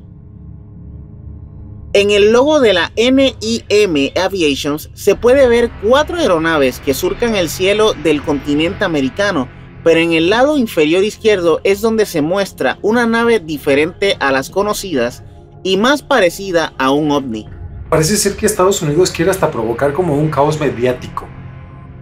En 1.94 2.10
el 2.10 2.30
logo 2.30 2.60
de 2.60 2.74
la 2.74 2.92
NIM 2.94 4.12
Aviations 4.22 4.90
se 4.92 5.14
puede 5.14 5.48
ver 5.48 5.70
cuatro 5.82 6.18
aeronaves 6.18 6.78
que 6.78 6.92
surcan 6.92 7.34
el 7.34 7.48
cielo 7.48 7.94
del 7.94 8.22
continente 8.22 8.84
americano, 8.84 9.48
pero 9.82 9.98
en 9.98 10.12
el 10.12 10.28
lado 10.28 10.58
inferior 10.58 11.02
izquierdo 11.02 11.60
es 11.64 11.80
donde 11.80 12.04
se 12.04 12.20
muestra 12.20 12.78
una 12.82 13.06
nave 13.06 13.40
diferente 13.40 14.16
a 14.20 14.30
las 14.30 14.50
conocidas 14.50 15.24
y 15.62 15.78
más 15.78 16.02
parecida 16.02 16.74
a 16.76 16.90
un 16.90 17.10
ovni. 17.10 17.48
Parece 17.88 18.18
ser 18.18 18.36
que 18.36 18.44
Estados 18.44 18.82
Unidos 18.82 19.10
quiere 19.10 19.30
hasta 19.30 19.50
provocar 19.50 19.94
como 19.94 20.18
un 20.18 20.28
caos 20.28 20.60
mediático, 20.60 21.26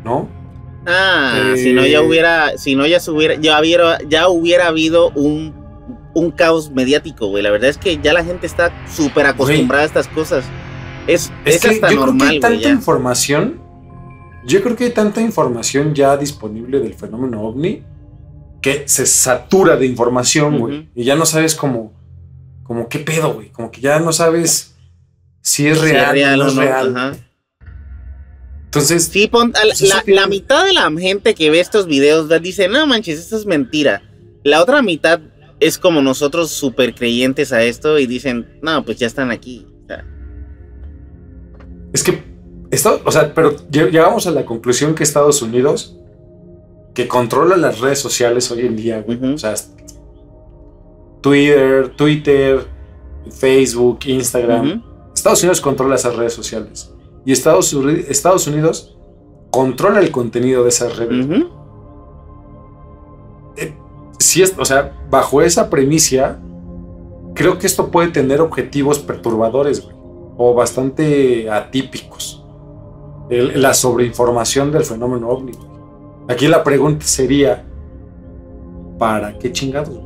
¿no? 0.05 0.29
Ah, 0.87 1.53
si 1.55 1.73
no 1.73 1.87
ya 1.87 1.99
eh, 1.99 2.07
hubiera, 2.07 2.59
si 2.59 2.75
no 2.75 2.85
ya 2.85 2.99
hubiera, 3.07 3.37
ya 3.37 3.61
hubiera, 3.61 3.99
ya 4.09 4.29
hubiera 4.29 4.67
habido 4.67 5.11
un 5.11 5.64
un 6.15 6.31
caos 6.31 6.71
mediático, 6.71 7.27
güey. 7.27 7.43
La 7.43 7.51
verdad 7.51 7.71
es 7.71 7.79
que 7.79 7.99
ya 7.99 8.13
la 8.13 8.25
gente 8.25 8.47
está 8.47 8.73
súper 8.89 9.27
acostumbrada 9.27 9.83
a 9.83 9.87
estas 9.87 10.09
cosas. 10.09 10.45
Es, 11.07 11.31
es, 11.45 11.61
que 11.61 11.81
yo 11.81 12.03
creo 12.03 12.17
que 12.17 12.25
hay 12.25 12.41
tanta 12.41 12.69
información. 12.69 13.61
Yo 14.47 14.63
creo 14.63 14.77
que 14.77 14.85
hay 14.85 14.91
tanta 14.91 15.21
información 15.21 15.95
ya 15.95 16.17
disponible 16.17 16.81
del 16.81 16.95
fenómeno 16.95 17.43
ovni 17.43 17.83
que 18.61 18.89
se 18.89 19.05
satura 19.05 19.77
de 19.77 19.87
información, 19.87 20.59
güey. 20.59 20.89
Y 20.95 21.05
ya 21.05 21.17
no 21.17 21.27
sabes 21.27 21.55
cómo, 21.55 21.93
como 22.63 22.89
qué 22.89 22.99
pedo, 23.01 23.35
güey. 23.35 23.51
Como 23.51 23.71
que 23.71 23.81
ya 23.81 23.99
no 24.01 24.13
sabes 24.13 24.75
si 25.43 25.67
es 25.67 25.81
real, 25.81 26.41
o 26.41 26.45
no 26.45 26.47
es 26.47 26.57
real. 26.57 27.19
Entonces, 28.65 29.05
sí, 29.05 29.31
la, 29.33 30.03
la, 30.07 30.27
mitad 30.27 30.65
de 30.65 30.73
la 30.73 30.91
gente 30.99 31.35
que 31.35 31.51
ve 31.51 31.61
estos 31.61 31.87
videos 31.87 32.29
dice, 32.43 32.67
no 32.67 32.87
manches, 32.87 33.21
esto 33.21 33.37
es 33.37 33.47
mentira. 33.47 34.03
La 34.43 34.61
otra 34.61 34.83
mitad 34.83 35.21
es 35.65 35.79
como 35.79 36.03
nosotros 36.03 36.51
súper 36.51 36.95
creyentes 36.95 37.53
a 37.53 37.63
esto 37.63 37.99
y 37.99 38.07
dicen, 38.07 38.59
no, 38.61 38.85
pues 38.85 38.99
ya 38.99 39.07
están 39.07 39.31
aquí. 39.31 39.67
Es 41.95 42.03
que, 42.03 42.23
esto, 42.71 43.01
o 43.05 43.11
sea, 43.11 43.33
pero 43.33 43.57
llegamos 43.71 44.27
a 44.27 44.33
la 44.33 44.45
conclusión 44.45 44.95
que 44.95 45.05
Estados 45.05 45.41
Unidos, 45.41 45.97
que 46.93 47.09
controla 47.09 47.57
las 47.57 47.81
redes 47.81 48.01
sociales 48.01 48.51
hoy 48.51 48.67
en 48.67 48.77
día, 48.77 49.05
o 49.09 49.39
sea, 49.39 49.55
Twitter, 51.23 51.89
Twitter, 51.97 52.67
Facebook, 53.31 54.01
Instagram, 54.07 54.83
Estados 55.15 55.43
Unidos 55.43 55.61
controla 55.61 55.95
esas 55.95 56.17
redes 56.17 56.35
sociales. 56.35 56.93
Y 57.25 57.33
Estados, 57.33 57.73
Estados 58.09 58.47
Unidos 58.49 58.99
controla 59.51 60.01
el 60.01 60.11
contenido 60.11 60.65
de 60.65 60.69
esas 60.69 60.97
redes 60.97 61.27
si 64.19 64.43
es, 64.43 64.55
o 64.59 64.65
sea, 64.65 64.93
bajo 65.11 65.43
esa 65.43 65.71
premisa, 65.71 66.39
creo 67.35 67.59
que 67.59 67.67
esto 67.67 67.91
puede 67.91 68.09
tener 68.09 68.41
objetivos 68.41 68.99
perturbadores, 68.99 69.87
o 70.37 70.55
bastante 70.55 71.51
atípicos. 71.51 72.41
la 73.31 73.73
sobreinformación 73.73 74.71
del 74.71 74.85
fenómeno 74.85 75.29
ovni. 75.29 75.53
Aquí 76.29 76.47
la 76.47 76.63
pregunta 76.63 77.07
sería, 77.07 77.65
¿para 78.99 79.39
qué 79.39 79.51
chingados? 79.51 79.99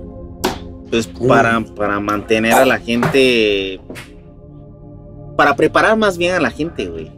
Pues 0.88 1.06
para, 1.06 1.60
para 1.60 1.98
mantener 1.98 2.52
a 2.54 2.64
la 2.64 2.78
gente, 2.78 3.80
para 5.36 5.56
preparar 5.56 5.96
más 5.96 6.16
bien 6.16 6.36
a 6.36 6.40
la 6.40 6.50
gente, 6.50 6.86
güey, 6.86 7.10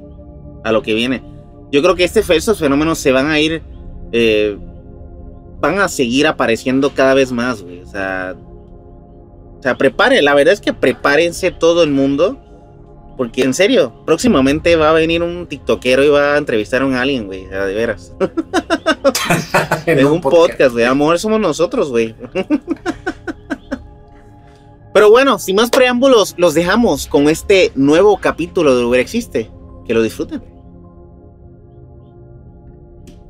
a 0.64 0.73
lo 0.73 0.82
que 0.82 0.94
viene. 0.94 1.23
Yo 1.70 1.82
creo 1.82 1.94
que 1.94 2.04
este, 2.04 2.20
estos 2.35 2.59
fenómenos 2.59 2.99
se 2.99 3.12
van 3.12 3.26
a 3.26 3.38
ir 3.38 3.62
eh, 4.12 4.59
van 5.61 5.79
a 5.79 5.88
seguir 5.88 6.26
apareciendo 6.26 6.93
cada 6.95 7.14
vez 7.14 7.33
más, 7.33 7.62
güey. 7.62 7.81
O 7.81 7.87
sea, 7.87 8.35
o 9.59 9.62
sea, 9.62 9.76
prepare, 9.76 10.23
la 10.23 10.35
verdad 10.35 10.55
es 10.55 10.61
que 10.61 10.73
prepárense 10.73 11.50
todo 11.50 11.83
el 11.83 11.90
mundo. 11.90 12.38
Porque 13.19 13.43
en 13.43 13.52
serio, 13.52 13.93
próximamente 14.07 14.76
va 14.76 14.88
a 14.88 14.95
venir 14.95 15.23
un 15.23 15.47
TikTokero 15.47 16.02
y 16.02 16.09
va 16.09 16.35
a 16.35 16.38
entrevistar 16.38 16.81
a 16.81 16.87
un 16.87 16.95
alien, 16.95 17.26
güey. 17.26 17.45
De 17.45 17.75
veras. 17.75 18.14
en 19.87 20.07
un 20.07 20.23
podcast, 20.23 20.73
güey. 20.73 20.87
A 20.87 20.88
lo 20.88 20.95
mejor 20.95 21.19
somos 21.19 21.38
nosotros, 21.38 21.90
güey. 21.90 22.14
Pero 24.95 25.11
bueno, 25.11 25.38
sin 25.38 25.57
más 25.57 25.69
preámbulos, 25.69 26.35
los 26.38 26.55
dejamos 26.55 27.07
con 27.07 27.29
este 27.29 27.73
nuevo 27.75 28.17
capítulo 28.17 28.75
de 28.75 28.85
Uber 28.87 29.00
Existe. 29.00 29.50
Que 29.87 29.93
lo 29.93 30.02
disfruten. 30.02 30.43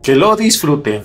Que 0.05 0.15
lo 0.15 0.37
disfruten. 0.37 1.03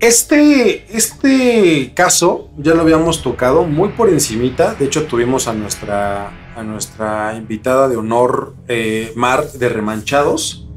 Este, 0.00 0.86
este 0.96 1.92
caso 1.92 2.50
ya 2.56 2.74
lo 2.74 2.82
habíamos 2.82 3.20
tocado 3.20 3.64
muy 3.64 3.88
por 3.90 4.08
encimita. 4.08 4.74
De 4.74 4.84
hecho, 4.84 5.06
tuvimos 5.06 5.48
a 5.48 5.54
nuestra, 5.54 6.30
a 6.56 6.62
nuestra 6.62 7.34
invitada 7.36 7.88
de 7.88 7.96
honor, 7.96 8.54
eh, 8.68 9.12
Mar 9.16 9.50
de 9.50 9.68
Remanchados. 9.68 10.68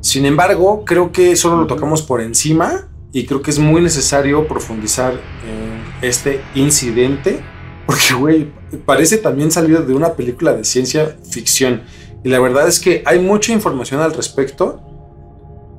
Sin 0.00 0.26
embargo, 0.26 0.84
creo 0.84 1.10
que 1.10 1.34
solo 1.34 1.56
lo 1.56 1.66
tocamos 1.66 2.02
por 2.02 2.20
encima 2.20 2.88
y 3.12 3.26
creo 3.26 3.42
que 3.42 3.50
es 3.50 3.58
muy 3.58 3.80
necesario 3.80 4.46
profundizar 4.46 5.14
en 5.14 5.82
este 6.08 6.40
incidente. 6.54 7.42
Porque, 7.84 8.14
güey, 8.14 8.52
parece 8.86 9.18
también 9.18 9.50
salido 9.50 9.82
de 9.82 9.92
una 9.92 10.14
película 10.14 10.54
de 10.54 10.64
ciencia 10.64 11.16
ficción. 11.28 11.82
Y 12.22 12.28
la 12.28 12.38
verdad 12.38 12.68
es 12.68 12.78
que 12.78 13.02
hay 13.06 13.18
mucha 13.18 13.52
información 13.52 14.00
al 14.00 14.14
respecto 14.14 14.91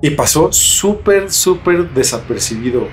y 0.03 0.10
pasó 0.10 0.51
súper, 0.51 1.31
súper 1.31 1.89
desapercibido. 1.93 2.89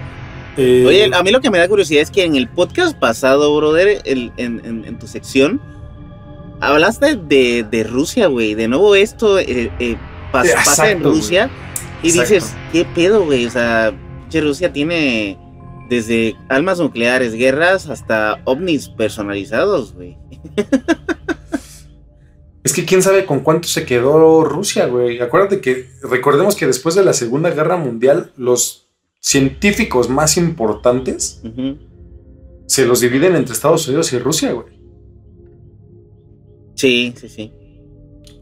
Eh, 0.56 0.84
Oye, 0.86 1.10
a 1.12 1.22
mí 1.24 1.32
lo 1.32 1.40
que 1.40 1.50
me 1.50 1.58
da 1.58 1.66
curiosidad 1.66 2.02
es 2.02 2.10
que 2.10 2.24
en 2.24 2.36
el 2.36 2.48
podcast 2.48 2.96
pasado, 2.96 3.56
brother, 3.56 4.00
en, 4.04 4.98
tu 5.00 5.08
sección, 5.08 5.60
hablaste 6.60 7.16
de, 7.16 7.84
Rusia, 7.90 8.28
güey. 8.28 8.54
De 8.54 8.68
nuevo 8.68 8.94
esto 8.94 9.40
eh, 9.40 9.72
eh, 9.80 9.96
pasa 10.30 10.92
en 10.92 11.02
Rusia. 11.02 11.50
Y 12.04 12.12
dices, 12.12 12.54
¿qué 12.72 12.84
pedo, 12.84 13.24
güey? 13.24 13.44
O 13.44 13.50
sea, 13.50 13.92
Rusia 14.32 14.72
tiene 14.72 15.36
desde 15.88 16.36
almas 16.48 16.78
nucleares, 16.78 17.34
guerras, 17.34 17.88
hasta 17.88 18.40
ovnis 18.44 18.88
personalizados, 18.88 19.94
güey. 19.94 20.16
Es 22.62 22.72
que 22.74 22.84
quién 22.84 23.02
sabe 23.02 23.24
con 23.24 23.40
cuánto 23.40 23.68
se 23.68 23.86
quedó 23.86 24.44
Rusia, 24.44 24.86
güey. 24.86 25.20
Acuérdate 25.20 25.60
que, 25.60 25.88
recordemos 26.02 26.56
que 26.56 26.66
después 26.66 26.94
de 26.94 27.04
la 27.04 27.14
Segunda 27.14 27.50
Guerra 27.50 27.76
Mundial, 27.76 28.32
los 28.36 28.88
científicos 29.18 30.08
más 30.08 30.36
importantes 30.36 31.42
se 32.66 32.86
los 32.86 33.00
dividen 33.00 33.36
entre 33.36 33.54
Estados 33.54 33.86
Unidos 33.88 34.12
y 34.12 34.18
Rusia, 34.18 34.52
güey. 34.52 34.80
Sí, 36.74 37.14
sí, 37.16 37.28
sí. 37.28 37.52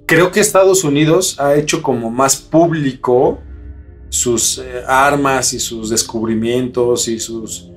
Creo 0.07 0.31
que 0.31 0.41
Estados 0.41 0.85
Unidos 0.85 1.39
ha 1.41 1.55
hecho 1.57 1.83
como 1.83 2.11
más 2.11 2.37
público 2.37 3.41
sus 4.09 4.59
eh, 4.59 4.83
armas 4.87 5.53
y 5.53 5.61
sus 5.61 5.91
descubrimientos 5.91 7.09
y 7.09 7.21
sus... 7.21 7.71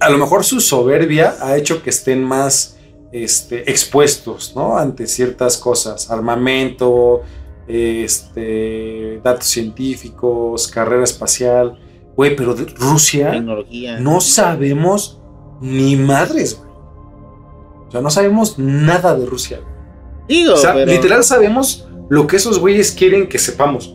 a 0.00 0.10
lo 0.10 0.18
mejor 0.18 0.44
su 0.44 0.60
soberbia 0.60 1.36
ha 1.40 1.56
hecho 1.56 1.82
que 1.82 1.90
estén 1.90 2.22
más 2.22 2.77
este, 3.12 3.70
expuestos, 3.70 4.52
¿no? 4.54 4.76
Ante 4.76 5.06
ciertas 5.06 5.56
cosas, 5.56 6.10
armamento, 6.10 7.22
este, 7.66 9.20
datos 9.22 9.46
científicos, 9.46 10.68
carrera 10.68 11.04
espacial, 11.04 11.78
güey, 12.16 12.34
pero 12.36 12.54
de 12.54 12.64
Rusia 12.64 13.30
Tecnología. 13.30 14.00
no 14.00 14.20
sabemos 14.20 15.20
ni 15.60 15.96
madres, 15.96 16.58
güey. 16.58 16.68
O 17.88 17.90
sea, 17.90 18.00
no 18.00 18.10
sabemos 18.10 18.58
nada 18.58 19.16
de 19.16 19.24
Rusia. 19.24 19.60
Digo, 20.28 20.54
o 20.54 20.56
sea, 20.58 20.74
literal 20.74 21.24
sabemos 21.24 21.88
lo 22.10 22.26
que 22.26 22.36
esos 22.36 22.58
güeyes 22.58 22.92
quieren 22.92 23.28
que 23.28 23.38
sepamos. 23.38 23.94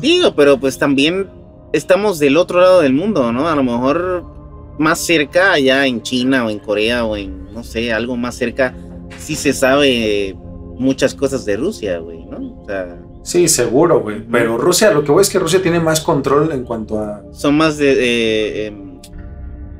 Digo, 0.00 0.34
pero 0.36 0.58
pues 0.58 0.78
también 0.78 1.28
estamos 1.72 2.18
del 2.18 2.36
otro 2.36 2.60
lado 2.60 2.80
del 2.80 2.92
mundo, 2.92 3.32
¿no? 3.32 3.48
A 3.48 3.56
lo 3.56 3.64
mejor 3.64 4.37
más 4.78 5.00
cerca, 5.00 5.52
allá 5.52 5.86
en 5.86 6.02
China 6.02 6.46
o 6.46 6.50
en 6.50 6.58
Corea 6.58 7.04
o 7.04 7.16
en, 7.16 7.52
no 7.52 7.64
sé, 7.64 7.92
algo 7.92 8.16
más 8.16 8.36
cerca, 8.36 8.74
sí 9.18 9.34
se 9.34 9.52
sabe 9.52 10.36
muchas 10.78 11.14
cosas 11.14 11.44
de 11.44 11.56
Rusia, 11.56 11.98
güey, 11.98 12.24
¿no? 12.24 12.62
O 12.62 12.64
sea, 12.66 12.98
sí, 13.22 13.48
seguro, 13.48 14.00
güey. 14.00 14.22
Pero 14.30 14.56
Rusia, 14.56 14.90
lo 14.92 15.04
que 15.04 15.12
voy 15.12 15.22
es 15.22 15.28
que 15.28 15.38
Rusia 15.38 15.60
tiene 15.60 15.80
más 15.80 16.00
control 16.00 16.52
en 16.52 16.64
cuanto 16.64 16.98
a... 16.98 17.22
Son 17.32 17.56
más 17.56 17.76
de... 17.76 18.66
Em, 18.66 18.88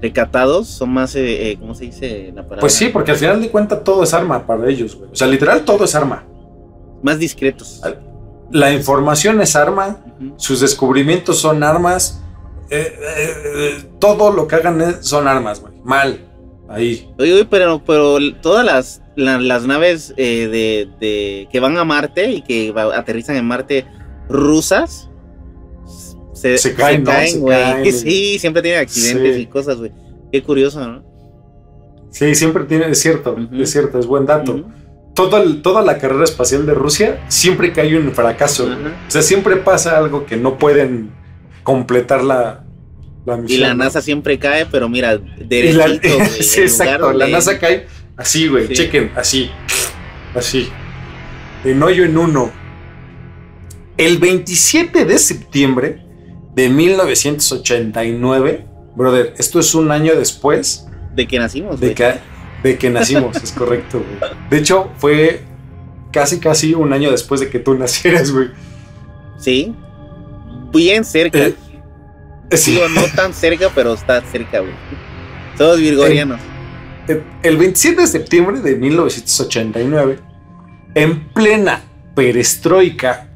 recatados, 0.00 0.68
son 0.68 0.90
más, 0.90 1.14
eh, 1.16 1.50
eh, 1.50 1.56
¿cómo 1.58 1.74
se 1.74 1.84
dice 1.84 2.28
la 2.28 2.42
palabra? 2.42 2.60
Pues 2.60 2.74
sí, 2.74 2.88
porque 2.88 3.12
al 3.12 3.16
final 3.16 3.40
de 3.40 3.50
cuentas 3.50 3.82
todo 3.82 4.02
es 4.02 4.14
arma 4.14 4.46
para 4.46 4.68
ellos, 4.68 4.96
güey. 4.96 5.10
O 5.10 5.14
sea, 5.14 5.26
literal 5.26 5.64
todo 5.64 5.84
es 5.84 5.94
arma. 5.94 6.24
Más 7.02 7.18
discretos. 7.18 7.80
La 8.50 8.72
información 8.72 9.40
es 9.40 9.56
arma, 9.56 9.98
sus 10.36 10.60
descubrimientos 10.60 11.38
son 11.38 11.62
armas, 11.62 12.22
eh, 12.70 12.98
eh, 13.16 13.84
todo 13.98 14.32
lo 14.32 14.46
que 14.46 14.56
hagan 14.56 15.02
son 15.02 15.26
armas, 15.26 15.60
güey. 15.60 15.74
Mal. 15.84 16.24
Ahí. 16.68 17.08
Oye, 17.18 17.46
pero, 17.46 17.82
pero 17.84 18.18
todas 18.42 18.64
las, 18.64 19.02
las 19.16 19.66
naves 19.66 20.12
eh, 20.16 20.88
de, 21.00 21.48
que 21.50 21.60
van 21.60 21.78
a 21.78 21.84
Marte 21.84 22.30
y 22.30 22.42
que 22.42 22.74
aterrizan 22.94 23.36
en 23.36 23.46
Marte 23.46 23.86
rusas 24.28 25.08
se, 26.34 26.74
caen, 26.74 27.04
güey. 27.40 27.90
Sí, 27.92 28.38
siempre 28.38 28.62
tienen 28.62 28.80
accidentes 28.80 29.38
y 29.38 29.46
cosas, 29.46 29.78
güey. 29.78 29.92
Qué 30.30 30.42
curioso, 30.42 30.86
¿no? 30.86 31.02
Sí, 32.10 32.34
siempre 32.34 32.64
tiene, 32.64 32.90
es 32.90 33.00
cierto, 33.00 33.36
es 33.52 33.70
cierto, 33.70 33.98
es 33.98 34.06
buen 34.06 34.26
dato. 34.26 34.64
toda 35.14 35.82
la 35.82 35.98
carrera 35.98 36.24
espacial 36.24 36.64
de 36.64 36.74
Rusia 36.74 37.24
siempre 37.28 37.72
cae 37.72 37.98
un 37.98 38.12
fracaso. 38.12 38.66
O 38.66 39.10
sea, 39.10 39.22
siempre 39.22 39.56
pasa 39.56 39.96
algo 39.96 40.26
que 40.26 40.36
no 40.36 40.58
pueden 40.58 41.17
completar 41.68 42.24
la, 42.24 42.64
misión. 43.26 43.46
Y 43.50 43.58
la 43.58 43.74
NASA 43.74 44.00
siempre 44.00 44.38
cae, 44.38 44.64
pero 44.64 44.88
mira, 44.88 45.18
derechito, 45.18 46.08
sí, 46.40 46.62
exacto, 46.62 47.12
la 47.12 47.28
NASA 47.28 47.58
cae 47.58 47.86
así, 48.16 48.48
güey, 48.48 48.68
chequen, 48.68 49.12
así, 49.14 49.50
así, 50.34 50.70
en 51.64 51.82
hoyo 51.82 52.06
en 52.06 52.16
uno. 52.16 52.50
El 53.98 54.16
27 54.16 55.04
de 55.04 55.18
septiembre 55.18 56.06
de 56.54 56.70
1989, 56.70 58.64
brother, 58.96 59.34
esto 59.36 59.60
es 59.60 59.74
un 59.74 59.90
año 59.90 60.14
después. 60.16 60.86
De 61.14 61.28
que 61.28 61.38
nacimos, 61.38 61.80
De 61.80 61.92
que, 61.92 62.14
de 62.62 62.78
que 62.78 62.88
nacimos, 62.88 63.36
es 63.36 63.52
correcto, 63.52 64.02
güey. 64.02 64.32
De 64.48 64.56
hecho, 64.56 64.90
fue 64.96 65.42
casi, 66.12 66.40
casi 66.40 66.72
un 66.72 66.94
año 66.94 67.10
después 67.10 67.42
de 67.42 67.50
que 67.50 67.58
tú 67.58 67.74
nacieras, 67.74 68.30
güey. 68.30 68.48
Sí, 69.36 69.74
bien 70.72 71.04
cerca. 71.04 71.38
Eh, 72.50 72.88
no 72.90 73.04
tan 73.14 73.34
cerca, 73.34 73.70
pero 73.74 73.94
está 73.94 74.22
cerca, 74.22 74.60
güey. 74.60 74.72
Todos 75.56 75.80
virgorianos. 75.80 76.40
El, 77.42 77.56
27 77.56 78.02
de 78.02 78.06
septiembre 78.06 78.60
de 78.60 78.76
1989, 78.76 80.18
en 80.94 81.28
plena 81.32 81.82
perestroika, 82.14 83.28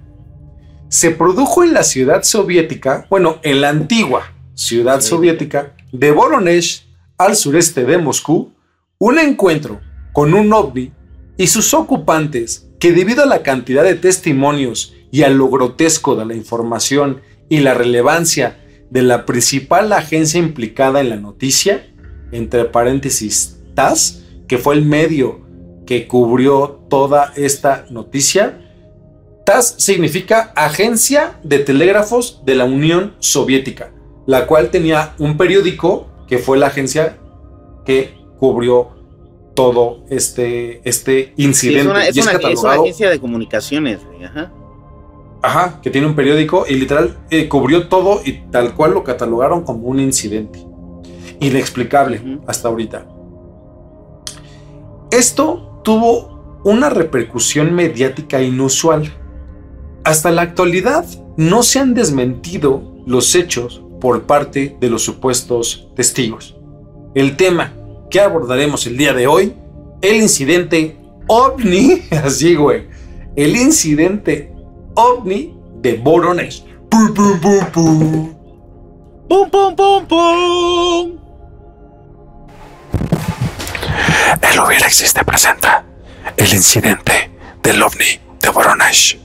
se 0.89 1.11
produjo 1.11 1.65
en 1.65 1.73
la 1.73 1.83
ciudad 1.83 2.23
soviética, 2.23 3.07
bueno, 3.09 3.39
en 3.43 3.63
la 3.63 3.71
antigua 3.71 4.31
ciudad 4.55 5.01
soviética 5.01 5.75
de 5.91 6.11
Voronezh, 6.11 6.85
al 7.17 7.37
sureste 7.37 7.85
de 7.85 7.99
Moscú, 7.99 8.53
un 8.99 9.19
encuentro 9.19 9.81
con 10.13 10.35
un 10.35 10.53
ovni 10.53 10.93
y 11.37 11.47
sus 11.47 11.73
ocupantes 11.73 12.69
que 12.79 12.93
debido 12.93 13.23
a 13.23 13.27
la 13.27 13.43
cantidad 13.43 13.85
de 13.85 13.95
testimonios 13.95 14.95
y 15.13 15.23
a 15.23 15.29
lo 15.29 15.49
grotesco 15.49 16.17
de 16.17 16.25
la 16.25 16.35
información 16.35 17.21
y 17.49 17.61
la 17.61 17.75
relevancia 17.75 18.59
de 18.91 19.03
la 19.03 19.25
principal 19.27 19.93
agencia 19.93 20.41
implicada 20.41 21.01
en 21.01 21.11
la 21.11 21.17
noticia, 21.17 21.87
entre 22.33 22.65
paréntesis 22.65 23.61
TAS, 23.75 24.25
que 24.49 24.59
fue 24.59 24.75
el 24.75 24.85
medio 24.85 25.43
que 25.87 26.09
cubrió 26.09 26.87
toda 26.89 27.33
esta 27.37 27.85
noticia. 27.91 28.59
TAS 29.45 29.75
significa 29.79 30.53
Agencia 30.57 31.39
de 31.43 31.59
Telégrafos 31.59 32.43
de 32.45 32.55
la 32.55 32.65
Unión 32.65 33.15
Soviética, 33.19 33.93
la 34.27 34.47
cual 34.47 34.71
tenía 34.71 35.15
un 35.19 35.37
periódico 35.37 36.09
que 36.27 36.39
fue 36.39 36.57
la 36.57 36.69
agencia 36.69 37.19
que 37.85 38.15
cubrió 38.39 38.91
todo 39.55 40.05
este, 40.09 40.81
este 40.89 41.35
incidente. 41.37 42.09
es, 42.09 42.17
una, 42.17 42.73
agencia 42.73 43.11
de 43.11 43.21
comunicaciones. 43.21 44.01
Ajá. 44.25 44.51
Ajá, 45.43 45.81
que 45.83 45.91
tiene 45.91 46.07
un 46.07 46.15
periódico 46.15 46.65
y 46.69 46.75
literal 46.77 47.19
eh, 47.31 47.49
cubrió 47.49 47.89
todo 47.89 48.21
y 48.25 48.45
tal 48.51 48.75
cual 48.75 48.95
lo 48.95 49.03
catalogaron 49.03 49.65
como 49.65 49.89
un 49.89 49.99
incidente. 49.99 50.65
Inexplicable 51.41 52.39
hasta 52.47 52.69
ahorita. 52.69 53.07
Esto 55.11 55.81
tuvo 55.83 56.61
una 56.65 56.91
repercusión 56.91 57.75
mediática 57.75 58.41
inusual. 58.41 59.13
Hasta 60.05 60.31
la 60.31 60.43
actualidad 60.43 61.05
no 61.37 61.65
se 61.65 61.81
han 61.81 61.95
desmentido 61.95 63.03
los 63.05 63.35
hechos 63.35 63.83
por 64.01 64.23
parte 64.23 64.77
de 64.81 64.91
los 64.91 65.03
supuestos 65.03 65.89
testigos. 65.97 66.57
El 67.15 67.37
tema 67.37 67.75
que 68.11 68.21
abordaremos 68.21 68.87
el 68.87 68.97
día 68.97 69.13
de 69.13 69.27
hoy, 69.27 69.55
el 70.03 70.17
incidente 70.17 70.99
ovni, 71.27 72.03
así 72.11 72.55
güey, 72.55 72.87
el 73.35 73.57
incidente 73.57 74.52
ovni 74.95 75.55
de 75.81 75.95
Voronezh. 75.95 76.65
¡Pum, 76.91 77.15
pum, 77.15 77.41
pum, 77.41 77.65
pum! 77.73 78.35
¡Pum, 79.29 79.51
pum, 79.51 79.77
pum, 79.77 80.07
pum! 80.07 81.19
El 84.43 84.61
hubiera 84.61 84.87
existe 84.87 85.25
presenta 85.25 85.85
el 86.37 86.53
incidente 86.53 87.31
del 87.63 87.83
ovni 87.83 88.21
de 88.41 88.49
Voronezh. 88.51 89.17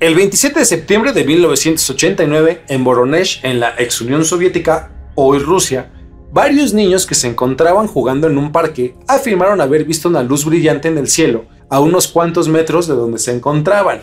El 0.00 0.14
27 0.14 0.60
de 0.60 0.64
septiembre 0.64 1.12
de 1.12 1.24
1989, 1.24 2.62
en 2.68 2.84
Voronezh, 2.84 3.44
en 3.44 3.60
la 3.60 3.74
ex 3.76 4.00
Unión 4.00 4.24
Soviética, 4.24 4.92
hoy 5.14 5.38
Rusia, 5.38 5.92
varios 6.32 6.72
niños 6.72 7.04
que 7.06 7.14
se 7.14 7.28
encontraban 7.28 7.86
jugando 7.86 8.26
en 8.26 8.38
un 8.38 8.50
parque 8.50 8.94
afirmaron 9.06 9.60
haber 9.60 9.84
visto 9.84 10.08
una 10.08 10.22
luz 10.22 10.46
brillante 10.46 10.88
en 10.88 10.96
el 10.96 11.08
cielo 11.08 11.44
a 11.70 11.80
unos 11.80 12.08
cuantos 12.08 12.48
metros 12.48 12.86
de 12.86 12.94
donde 12.94 13.18
se 13.18 13.34
encontraban. 13.34 14.02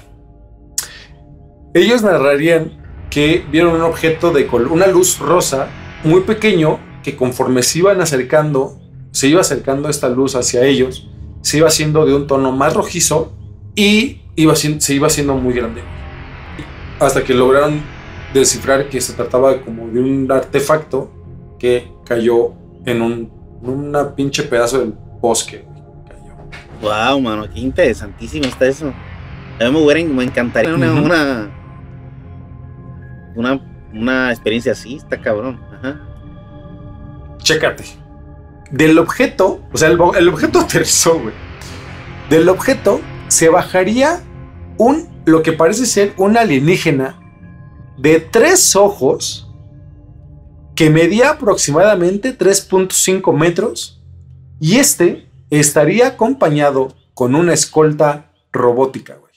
Ellos 1.74 2.02
narrarían 2.02 2.72
que 3.10 3.46
vieron 3.52 3.76
un 3.76 3.82
objeto 3.82 4.32
de 4.32 4.48
color, 4.48 4.72
una 4.72 4.88
luz 4.88 5.20
rosa 5.20 5.68
muy 6.04 6.22
pequeño 6.22 6.80
que 7.04 7.16
conforme 7.16 7.62
se 7.64 7.80
iban 7.80 8.02
acercando, 8.02 8.80
se 9.12 9.28
iba 9.28 9.42
acercando 9.42 9.90
esta 9.90 10.10
luz 10.10 10.36
hacia 10.36 10.66
ellos, 10.66 11.08
se 11.42 11.58
iba 11.58 11.68
haciendo 11.68 12.06
de 12.06 12.16
un 12.16 12.28
tono 12.28 12.52
más 12.52 12.74
rojizo 12.74 13.34
y 13.76 14.22
iba, 14.36 14.56
se 14.56 14.94
iba 14.94 15.08
haciendo 15.08 15.36
muy 15.36 15.54
grande. 15.54 15.82
Hasta 17.00 17.24
que 17.24 17.34
lograron 17.34 17.82
descifrar 18.34 18.90
que 18.90 19.02
se 19.02 19.14
trataba 19.14 19.62
como 19.62 19.88
de 19.88 20.00
un 20.00 20.32
artefacto 20.32 21.12
que 21.60 21.92
cayó 22.06 22.54
en 22.86 23.02
un 23.02 23.38
una 23.62 24.16
pinche 24.16 24.44
pedazo 24.44 24.80
del 24.80 24.94
bosque. 25.22 25.66
Wow, 26.82 27.20
mano, 27.20 27.50
qué 27.52 27.60
interesantísimo 27.60 28.46
está 28.46 28.68
eso. 28.68 28.94
A 29.60 29.70
mí 29.70 29.86
me, 29.86 30.04
me 30.06 30.24
encantaría 30.24 30.74
una, 30.74 30.94
una, 30.94 31.50
una, 33.36 33.62
una, 33.94 34.32
experiencia 34.32 34.74
así, 34.74 34.98
está 34.98 35.20
cabrón. 35.20 35.60
Ajá. 35.74 36.00
Chécate. 37.40 37.84
Del 38.72 39.00
objeto, 39.00 39.62
o 39.72 39.78
sea, 39.78 39.90
el, 39.90 40.00
el 40.18 40.30
objeto 40.30 40.60
aterrizó, 40.62 41.20
güey. 41.20 41.34
Del 42.30 42.50
objeto 42.50 43.02
se 43.28 43.50
bajaría 43.50 44.22
un, 44.78 45.08
lo 45.26 45.42
que 45.42 45.54
parece 45.54 45.86
ser 45.86 46.14
un 46.18 46.38
alienígena 46.38 47.20
de 47.98 48.20
tres 48.20 48.76
ojos 48.76 49.48
que 50.76 50.92
medía 50.92 51.32
aproximadamente 51.32 52.38
3.5 52.38 53.36
metros 53.36 54.00
y 54.60 54.76
este 54.76 55.27
estaría 55.50 56.08
acompañado 56.08 56.96
con 57.14 57.36
una 57.36 57.54
escolta 57.54 58.32
robótica, 58.52 59.16
güey. 59.16 59.28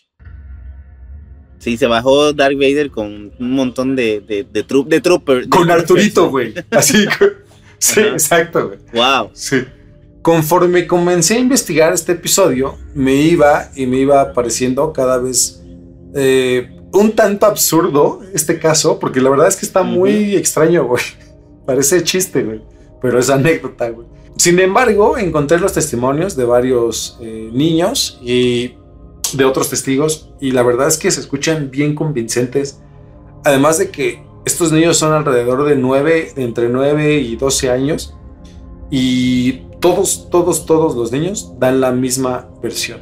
Sí, 1.59 1.77
se 1.77 1.87
bajó 1.87 2.33
Dark 2.33 2.57
Vader 2.57 2.91
con 2.91 3.33
un 3.39 3.53
montón 3.53 3.95
de, 3.95 4.21
de, 4.21 4.45
de, 4.45 4.65
de 4.87 5.01
troopers. 5.01 5.47
Con 5.49 5.71
Arturito, 5.71 6.31
güey. 6.31 6.55
Así. 6.71 7.05
sí, 7.79 8.01
exacto, 8.01 8.69
güey. 8.69 8.79
Wow. 8.95 9.31
Sí. 9.35 9.65
Conforme 10.23 10.87
comencé 10.87 11.35
a 11.35 11.39
investigar 11.39 11.93
este 11.93 12.13
episodio, 12.13 12.79
me 12.95 13.15
iba 13.15 13.71
y 13.77 13.87
me 13.87 13.99
iba 13.99 14.23
apareciendo 14.23 14.93
cada 14.93 15.19
vez 15.19 15.63
eh, 16.15 16.71
un 16.93 17.13
tanto 17.13 17.47
absurdo 17.47 18.21
este 18.35 18.59
caso, 18.59 18.99
porque 18.99 19.21
la 19.21 19.29
verdad 19.31 19.49
es 19.49 19.57
que 19.57 19.67
está 19.67 19.83
muy 19.83 20.37
extraño, 20.37 20.85
güey. 20.87 21.03
Parece 21.67 22.03
chiste, 22.03 22.43
güey. 22.43 22.63
Pero 23.03 23.19
es 23.19 23.29
anécdota, 23.29 23.91
güey. 23.91 24.07
Sin 24.37 24.59
embargo, 24.59 25.19
encontré 25.19 25.59
los 25.59 25.73
testimonios 25.73 26.37
de 26.37 26.45
varios 26.45 27.19
eh, 27.21 27.51
niños 27.53 28.19
y 28.23 28.75
de 29.35 29.45
otros 29.45 29.71
testigos 29.71 30.31
y 30.41 30.53
la 30.53 30.63
verdad 30.63 30.89
es 30.89 30.99
que 30.99 31.11
se 31.11 31.21
escuchan 31.21 31.71
bien 31.71 31.95
convincentes. 31.95 32.81
Además 33.45 33.79
de 33.79 33.91
que 33.91 34.23
estos 34.45 34.73
niños 34.73 34.97
son 34.97 35.13
alrededor 35.13 35.65
de 35.65 35.77
9, 35.77 36.33
entre 36.37 36.69
9 36.69 37.19
y 37.19 37.37
12 37.37 37.71
años 37.71 38.15
y 38.91 39.63
todos, 39.81 40.29
todos, 40.31 40.67
todos 40.67 40.97
los 40.97 41.13
niños 41.13 41.53
dan 41.59 41.81
la 41.81 41.93
misma 41.93 42.49
versión. 42.63 43.01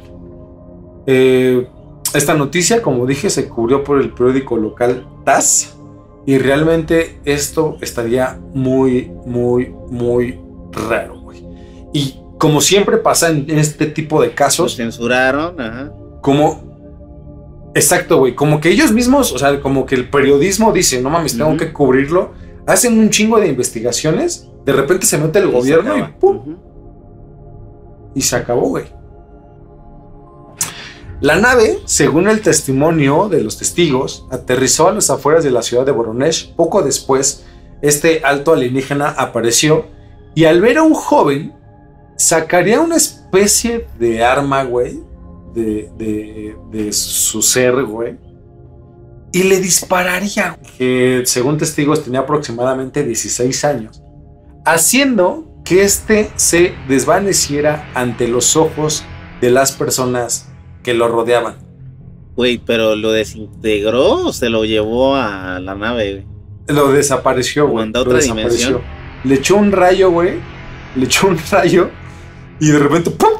Eh, 1.07 1.67
esta 2.13 2.33
noticia, 2.33 2.81
como 2.81 3.05
dije, 3.05 3.29
se 3.29 3.47
cubrió 3.47 3.83
por 3.83 4.01
el 4.01 4.11
periódico 4.11 4.57
local 4.57 5.07
TAS 5.25 5.75
y 6.25 6.37
realmente 6.37 7.19
esto 7.25 7.77
estaría 7.81 8.39
muy, 8.53 9.11
muy, 9.25 9.73
muy 9.89 10.39
raro. 10.71 11.18
Y 11.93 12.19
como 12.37 12.61
siempre 12.61 12.97
pasa 12.97 13.29
en 13.29 13.49
este 13.59 13.85
tipo 13.85 14.21
de 14.21 14.33
casos. 14.33 14.75
censuraron, 14.75 15.59
ajá. 15.59 15.91
Como. 16.21 17.71
Exacto, 17.75 18.17
güey. 18.17 18.35
Como 18.35 18.59
que 18.59 18.69
ellos 18.69 18.91
mismos, 18.91 19.31
o 19.31 19.37
sea, 19.37 19.59
como 19.61 19.85
que 19.85 19.95
el 19.95 20.09
periodismo 20.09 20.71
dice, 20.71 21.01
no 21.01 21.09
mames, 21.09 21.37
tengo 21.37 21.55
que 21.57 21.71
cubrirlo. 21.71 22.31
Hacen 22.65 22.97
un 22.97 23.09
chingo 23.09 23.39
de 23.39 23.47
investigaciones. 23.47 24.47
De 24.65 24.73
repente 24.73 25.05
se 25.05 25.17
mete 25.17 25.39
el 25.39 25.51
gobierno 25.51 25.97
y 25.97 26.03
¡pum! 26.19 26.57
Y 28.13 28.21
se 28.21 28.35
acabó, 28.35 28.69
güey. 28.69 28.85
La 31.21 31.35
nave, 31.35 31.79
según 31.83 32.29
el 32.29 32.41
testimonio 32.41 33.27
de 33.27 33.41
los 33.41 33.57
testigos, 33.57 34.25
aterrizó 34.31 34.87
a 34.87 34.93
las 34.93 35.09
afueras 35.09 35.43
de 35.43 35.51
la 35.51 35.61
ciudad 35.61 35.85
de 35.85 35.91
Voronezh. 35.91 36.53
Poco 36.55 36.81
después, 36.81 37.45
este 37.81 38.21
alto 38.23 38.53
alienígena 38.53 39.09
apareció 39.09 39.87
y 40.33 40.45
al 40.45 40.61
ver 40.61 40.77
a 40.77 40.83
un 40.83 40.93
joven, 40.93 41.53
sacaría 42.19 42.81
una 42.81 42.97
especie 42.97 43.87
de 43.97 44.23
arma, 44.23 44.63
güey, 44.63 44.99
de, 45.55 45.89
de, 46.69 46.93
su 46.93 47.41
ser, 47.41 47.83
güey, 47.83 48.17
y 49.31 49.43
le 49.43 49.59
dispararía, 49.59 50.59
que 50.77 51.23
según 51.25 51.57
testigos 51.57 52.03
tenía 52.03 52.19
aproximadamente 52.19 53.03
16 53.03 53.65
años, 53.65 54.01
haciendo 54.65 55.45
que 55.63 55.83
este 55.83 56.29
se 56.35 56.73
desvaneciera 56.89 57.89
ante 57.93 58.27
los 58.27 58.55
ojos 58.57 59.03
de 59.39 59.51
las 59.51 59.71
personas 59.71 60.49
que 60.83 60.93
lo 60.93 61.07
rodeaban. 61.07 61.55
Güey, 62.35 62.57
pero 62.57 62.95
lo 62.95 63.11
desintegró 63.11 64.25
o 64.27 64.33
se 64.33 64.49
lo 64.49 64.65
llevó 64.65 65.15
a 65.15 65.59
la 65.59 65.75
nave, 65.75 66.25
Lo 66.67 66.91
desapareció, 66.91 67.67
güey. 67.67 67.91
Lo 67.91 68.03
desapareció. 68.03 68.81
Le 69.23 69.35
echó 69.35 69.57
un 69.57 69.71
rayo, 69.71 70.11
güey. 70.11 70.35
Le 70.95 71.05
echó 71.05 71.27
un 71.27 71.37
rayo. 71.51 71.89
Y 72.59 72.71
de 72.71 72.79
repente, 72.79 73.11
¡pum! 73.11 73.31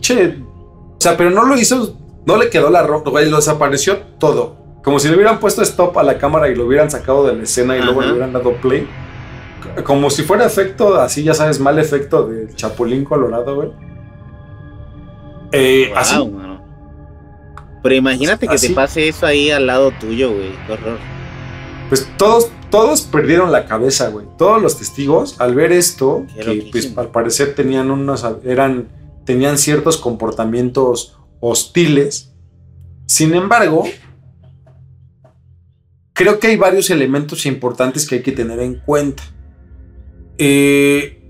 Che. 0.00 0.38
O 0.38 1.00
sea, 1.00 1.16
pero 1.16 1.30
no 1.30 1.44
lo 1.44 1.56
hizo. 1.56 1.96
No 2.26 2.36
le 2.36 2.50
quedó 2.50 2.70
la 2.70 2.82
ropa, 2.82 3.10
güey. 3.10 3.28
Lo 3.28 3.36
desapareció 3.36 3.98
todo. 4.18 4.56
Como 4.82 4.98
si 4.98 5.08
le 5.08 5.14
hubieran 5.14 5.40
puesto 5.40 5.62
stop 5.62 5.96
a 5.98 6.02
la 6.02 6.18
cámara 6.18 6.48
y 6.48 6.54
lo 6.54 6.66
hubieran 6.66 6.90
sacado 6.90 7.26
de 7.26 7.34
la 7.34 7.42
escena 7.44 7.76
y 7.76 7.82
luego 7.82 8.02
le 8.02 8.12
hubieran 8.12 8.32
dado 8.32 8.52
play. 8.56 8.86
Como 9.82 10.10
si 10.10 10.22
fuera 10.22 10.44
efecto, 10.44 11.00
así 11.00 11.22
ya 11.22 11.32
sabes, 11.32 11.58
mal 11.58 11.78
efecto 11.78 12.28
de 12.28 12.54
Chapulín 12.54 13.04
Colorado, 13.04 13.54
güey. 13.54 13.70
Eh, 15.52 15.90
así. 15.96 16.16
Pero 17.82 17.94
imagínate 17.94 18.46
que 18.46 18.58
te 18.58 18.70
pase 18.70 19.08
eso 19.08 19.26
ahí 19.26 19.50
al 19.50 19.66
lado 19.66 19.90
tuyo, 19.92 20.32
güey. 20.32 20.52
Qué 20.66 20.72
horror. 20.72 20.98
Pues 21.88 22.06
todos, 22.18 22.50
todos 22.74 23.02
perdieron 23.02 23.52
la 23.52 23.66
cabeza, 23.66 24.08
güey. 24.08 24.26
Todos 24.36 24.60
los 24.60 24.76
testigos, 24.76 25.40
al 25.40 25.54
ver 25.54 25.70
esto, 25.70 26.26
que 26.34 26.70
pues 26.72 26.92
al 26.98 27.12
parecer 27.12 27.54
tenían 27.54 27.88
unos, 27.92 28.26
eran, 28.44 28.88
tenían 29.24 29.58
ciertos 29.58 29.96
comportamientos 29.96 31.16
hostiles. 31.38 32.32
Sin 33.06 33.32
embargo, 33.34 33.84
creo 36.14 36.40
que 36.40 36.48
hay 36.48 36.56
varios 36.56 36.90
elementos 36.90 37.46
importantes 37.46 38.08
que 38.08 38.16
hay 38.16 38.22
que 38.22 38.32
tener 38.32 38.58
en 38.58 38.80
cuenta. 38.80 39.22
Eh, 40.38 41.22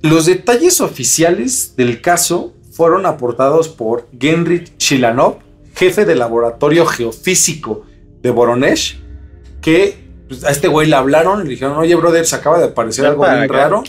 los 0.00 0.24
detalles 0.24 0.80
oficiales 0.80 1.76
del 1.76 2.00
caso 2.00 2.54
fueron 2.72 3.04
aportados 3.04 3.68
por 3.68 4.08
Genrich 4.18 4.78
Shilanov, 4.78 5.40
jefe 5.74 6.06
del 6.06 6.20
laboratorio 6.20 6.86
geofísico 6.86 7.84
de 8.22 8.30
Voronezh, 8.30 8.96
que 9.60 9.99
pues, 10.30 10.44
a 10.44 10.50
este 10.50 10.68
güey 10.68 10.86
le 10.86 10.94
hablaron 10.94 11.42
le 11.42 11.50
dijeron, 11.50 11.76
oye, 11.76 11.92
brother, 11.96 12.24
se 12.24 12.36
acaba 12.36 12.60
de 12.60 12.66
aparecer 12.66 13.04
algo 13.04 13.24
bien 13.24 13.48
raro, 13.48 13.82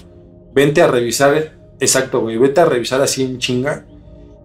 vente 0.55 0.81
a 0.81 0.87
revisar, 0.87 1.53
exacto, 1.79 2.21
güey, 2.21 2.37
vete 2.37 2.61
a 2.61 2.65
revisar 2.65 2.99
así 2.99 3.23
en 3.23 3.37
chinga. 3.37 3.85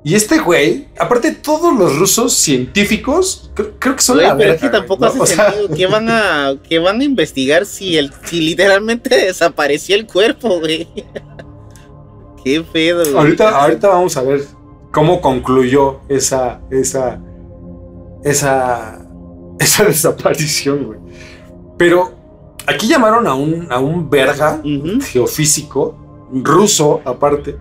Y 0.05 0.15
este 0.15 0.39
güey, 0.39 0.89
aparte 0.99 1.33
todos 1.33 1.75
los 1.75 1.99
rusos 1.99 2.35
científicos, 2.35 3.51
creo, 3.55 3.97
que 3.97 4.03
son 4.03 4.19
la 4.19 4.37
Pero 4.37 4.53
es 4.53 4.61
que 4.61 4.69
tampoco 4.69 5.07
hace 5.07 5.27
sentido. 5.27 5.75
¿Qué 5.75 5.87
van 5.87 6.11
a, 6.11 6.55
que 6.69 6.79
van 6.79 7.01
a 7.01 7.05
investigar 7.05 7.65
si, 7.65 7.97
el, 7.97 8.13
si 8.25 8.43
literalmente 8.43 9.17
desapareció 9.17 9.97
el 9.97 10.07
cuerpo, 10.07 10.61
güey? 10.61 10.87
Qué 12.45 12.63
pedo, 12.73 13.05
güey. 13.05 13.17
Ahorita, 13.17 13.49
ahorita 13.49 13.89
vamos 13.89 14.17
a 14.19 14.23
ver 14.23 14.45
cómo 14.93 15.23
concluyó 15.23 16.01
esa, 16.11 16.61
esa, 16.71 17.19
esa, 18.23 19.03
esa 19.59 19.85
desaparición, 19.85 20.85
güey. 20.85 21.06
Pero 21.77 22.12
aquí 22.67 22.89
llamaron 22.89 23.27
a 23.27 23.35
un, 23.35 23.71
a 23.71 23.79
un 23.79 24.09
verga 24.09 24.62
geofísico, 25.03 25.97
ruso 26.33 27.01
aparte. 27.05 27.57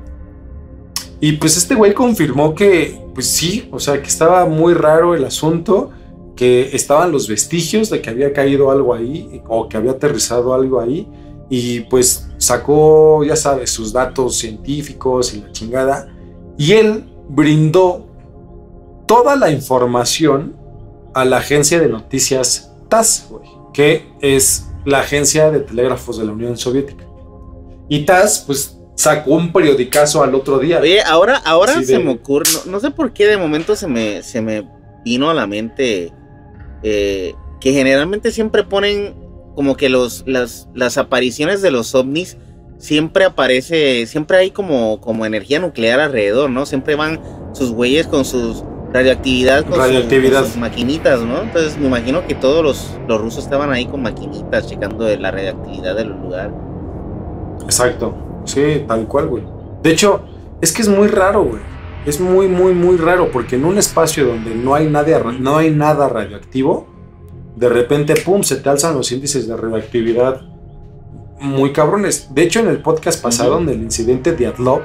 Y 1.19 1.33
pues 1.33 1.57
este 1.57 1.75
güey 1.75 1.93
confirmó 1.93 2.53
que, 2.53 3.01
pues 3.13 3.27
sí, 3.27 3.69
o 3.71 3.79
sea, 3.79 4.01
que 4.01 4.07
estaba 4.07 4.45
muy 4.45 4.73
raro 4.73 5.15
el 5.15 5.23
asunto, 5.25 5.91
que 6.35 6.75
estaban 6.75 7.11
los 7.11 7.27
vestigios 7.27 7.89
de 7.89 8.01
que 8.01 8.09
había 8.09 8.33
caído 8.33 8.69
algo 8.69 8.93
ahí 8.93 9.41
o 9.47 9.69
que 9.69 9.77
había 9.77 9.91
aterrizado 9.91 10.53
algo 10.53 10.79
ahí. 10.79 11.07
Y 11.49 11.81
pues 11.81 12.27
sacó, 12.37 13.23
ya 13.23 13.35
sabes, 13.35 13.69
sus 13.69 13.93
datos 13.93 14.37
científicos 14.37 15.33
y 15.33 15.41
la 15.41 15.51
chingada. 15.51 16.07
Y 16.57 16.73
él 16.73 17.05
brindó 17.29 18.07
toda 19.05 19.35
la 19.35 19.51
información 19.51 20.55
a 21.13 21.23
la 21.23 21.37
agencia 21.37 21.79
de 21.79 21.87
noticias 21.87 22.73
TASS, 22.89 23.27
güey, 23.29 23.47
que 23.75 24.07
es 24.21 24.67
la 24.85 24.99
agencia 24.99 25.51
de 25.51 25.59
telégrafos 25.59 26.17
de 26.17 26.25
la 26.25 26.31
Unión 26.31 26.57
Soviética. 26.57 27.03
Y 27.89 28.05
TASS, 28.05 28.45
pues, 28.47 28.79
sacó 28.95 29.31
un 29.31 29.51
periodicazo 29.51 30.23
al 30.23 30.33
otro 30.33 30.59
día. 30.59 30.79
Oye, 30.79 31.01
ahora, 31.01 31.41
ahora 31.43 31.83
se 31.83 31.99
me 31.99 32.11
ocurre, 32.11 32.49
no, 32.67 32.79
sé 32.79 32.91
por 32.91 33.11
qué 33.11 33.27
de 33.27 33.35
momento 33.35 33.75
se 33.75 33.87
me, 33.87 34.23
se 34.23 34.41
me 34.41 34.65
vino 35.03 35.29
a 35.29 35.33
la 35.33 35.45
mente 35.45 36.13
eh, 36.83 37.35
que 37.59 37.73
generalmente 37.73 38.31
siempre 38.31 38.63
ponen 38.63 39.13
como 39.55 39.75
que 39.75 39.89
los, 39.89 40.23
las, 40.25 40.69
las 40.73 40.97
apariciones 40.97 41.61
de 41.61 41.71
los 41.71 41.93
ovnis 41.95 42.37
siempre 42.77 43.25
aparece, 43.25 44.05
siempre 44.05 44.37
hay 44.37 44.51
como, 44.51 45.01
como 45.01 45.25
energía 45.25 45.59
nuclear 45.59 45.99
alrededor, 45.99 46.49
¿no? 46.49 46.65
Siempre 46.65 46.95
van 46.95 47.21
sus 47.53 47.71
güeyes 47.71 48.07
con 48.07 48.23
sus 48.23 48.63
radioactividad 48.95 49.65
con, 49.65 50.45
sus 50.45 50.57
maquinitas, 50.57 51.21
¿no? 51.21 51.41
Entonces 51.41 51.77
me 51.77 51.87
imagino 51.87 52.25
que 52.25 52.35
todos 52.35 52.63
los, 52.63 52.97
los 53.07 53.21
rusos 53.21 53.43
estaban 53.43 53.71
ahí 53.71 53.85
con 53.85 54.01
maquinitas 54.01 54.67
checando 54.67 55.07
la 55.17 55.31
radioactividad 55.31 55.95
del 55.95 56.09
lugar. 56.09 56.51
Exacto, 57.63 58.15
sí, 58.45 58.83
tal 58.87 59.07
cual, 59.07 59.27
güey. 59.27 59.43
De 59.83 59.91
hecho, 59.91 60.21
es 60.61 60.71
que 60.71 60.81
es 60.81 60.87
muy 60.87 61.07
raro, 61.07 61.43
güey. 61.43 61.61
Es 62.05 62.19
muy, 62.19 62.47
muy, 62.47 62.73
muy 62.73 62.97
raro 62.97 63.31
porque 63.31 63.55
en 63.55 63.65
un 63.65 63.77
espacio 63.77 64.27
donde 64.27 64.53
no 64.53 64.75
hay, 64.75 64.87
nadie, 64.87 65.19
no 65.39 65.57
hay 65.57 65.71
nada 65.71 66.07
radioactivo, 66.07 66.87
de 67.55 67.69
repente, 67.69 68.15
pum, 68.15 68.43
se 68.43 68.57
te 68.57 68.69
alzan 68.69 68.95
los 68.95 69.11
índices 69.11 69.47
de 69.47 69.55
radioactividad 69.55 70.41
muy 71.39 71.71
cabrones. 71.71 72.33
De 72.33 72.43
hecho, 72.43 72.59
en 72.59 72.67
el 72.67 72.81
podcast 72.81 73.21
pasado, 73.21 73.59
en 73.59 73.69
el 73.69 73.81
incidente 73.81 74.33
de 74.33 74.47
Adlov, 74.47 74.81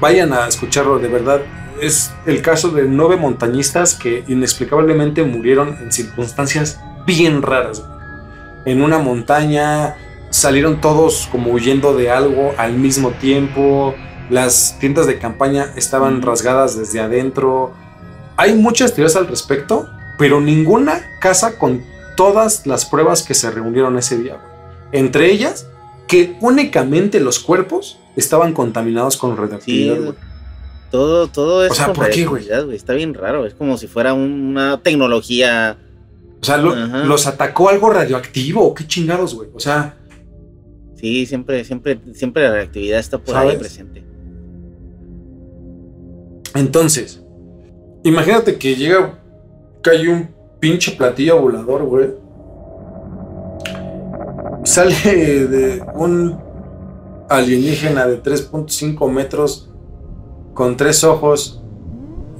vayan 0.00 0.32
a 0.32 0.48
escucharlo, 0.48 0.98
de 0.98 1.08
verdad. 1.08 1.40
Es 1.80 2.12
el 2.26 2.42
caso 2.42 2.70
de 2.70 2.84
nueve 2.84 3.16
montañistas 3.16 3.94
que 3.94 4.24
inexplicablemente 4.26 5.22
murieron 5.22 5.76
en 5.80 5.92
circunstancias 5.92 6.80
bien 7.06 7.42
raras. 7.42 7.84
En 8.64 8.82
una 8.82 8.98
montaña 8.98 9.96
salieron 10.30 10.80
todos 10.80 11.28
como 11.30 11.52
huyendo 11.52 11.96
de 11.96 12.10
algo 12.10 12.52
al 12.58 12.74
mismo 12.74 13.10
tiempo. 13.12 13.94
Las 14.28 14.78
tiendas 14.78 15.06
de 15.06 15.18
campaña 15.18 15.72
estaban 15.76 16.20
rasgadas 16.22 16.76
desde 16.76 17.00
adentro. 17.00 17.72
Hay 18.36 18.54
muchas 18.54 18.94
teorías 18.94 19.16
al 19.16 19.26
respecto, 19.26 19.88
pero 20.18 20.40
ninguna 20.40 21.02
casa 21.20 21.58
con 21.58 21.82
todas 22.16 22.66
las 22.66 22.84
pruebas 22.84 23.22
que 23.22 23.34
se 23.34 23.50
reunieron 23.50 23.96
ese 23.96 24.18
día. 24.18 24.38
Entre 24.92 25.30
ellas, 25.30 25.66
que 26.08 26.36
únicamente 26.40 27.20
los 27.20 27.38
cuerpos 27.38 27.98
estaban 28.16 28.52
contaminados 28.52 29.16
con 29.16 29.36
radioactividad. 29.36 30.14
Todo, 30.90 31.28
todo 31.28 31.64
eso. 31.64 31.72
O 31.72 31.76
sea, 31.76 31.92
¿por 31.92 32.10
qué, 32.10 32.26
güey? 32.26 32.48
Está 32.72 32.92
bien 32.94 33.14
raro. 33.14 33.46
Es 33.46 33.54
como 33.54 33.76
si 33.76 33.86
fuera 33.86 34.14
una 34.14 34.80
tecnología. 34.82 35.76
O 36.40 36.44
sea, 36.44 36.56
los 36.56 37.26
atacó 37.26 37.68
algo 37.68 37.90
radioactivo. 37.90 38.74
¿Qué 38.74 38.86
chingados, 38.86 39.34
güey? 39.34 39.50
O 39.54 39.60
sea. 39.60 39.96
Sí, 40.96 41.26
siempre, 41.26 41.64
siempre, 41.64 42.00
siempre 42.14 42.42
la 42.42 42.50
radioactividad 42.50 42.98
está 42.98 43.18
por 43.18 43.36
ahí 43.36 43.56
presente. 43.56 44.04
Entonces, 46.54 47.22
imagínate 48.02 48.56
que 48.56 48.74
llega, 48.74 49.20
cae 49.82 50.08
un 50.08 50.28
pinche 50.58 50.92
platillo 50.92 51.40
volador, 51.40 51.84
güey 51.84 52.28
sale 54.68 55.46
de 55.46 55.82
un 55.94 56.38
alienígena 57.28 58.06
de 58.06 58.22
3.5 58.22 59.10
metros 59.10 59.67
con 60.58 60.76
tres 60.76 61.04
ojos 61.04 61.62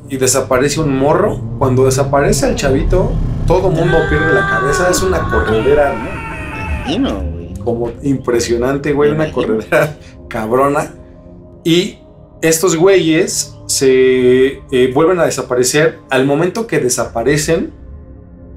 y 0.09 0.17
desaparece 0.17 0.81
un 0.81 0.99
morro. 0.99 1.41
Cuando 1.61 1.85
desaparece 1.85 2.49
el 2.49 2.57
chavito, 2.57 3.13
todo 3.47 3.71
mundo 3.71 3.97
pierde 4.11 4.35
la 4.35 4.45
cabeza. 4.45 4.91
Es 4.91 5.03
una 5.03 5.21
corredera, 5.31 5.95
Como 7.63 7.93
impresionante, 8.03 8.93
güey, 8.93 9.13
una 9.13 9.31
corredera 9.31 9.97
cabrona. 10.29 10.97
Y 11.63 11.99
estos 12.43 12.75
güeyes 12.75 13.55
se 13.67 14.63
eh, 14.73 14.91
vuelven 14.93 15.21
a 15.21 15.27
desaparecer. 15.27 16.01
Al 16.11 16.27
momento 16.27 16.67
que 16.67 16.81
desaparecen, 16.81 17.73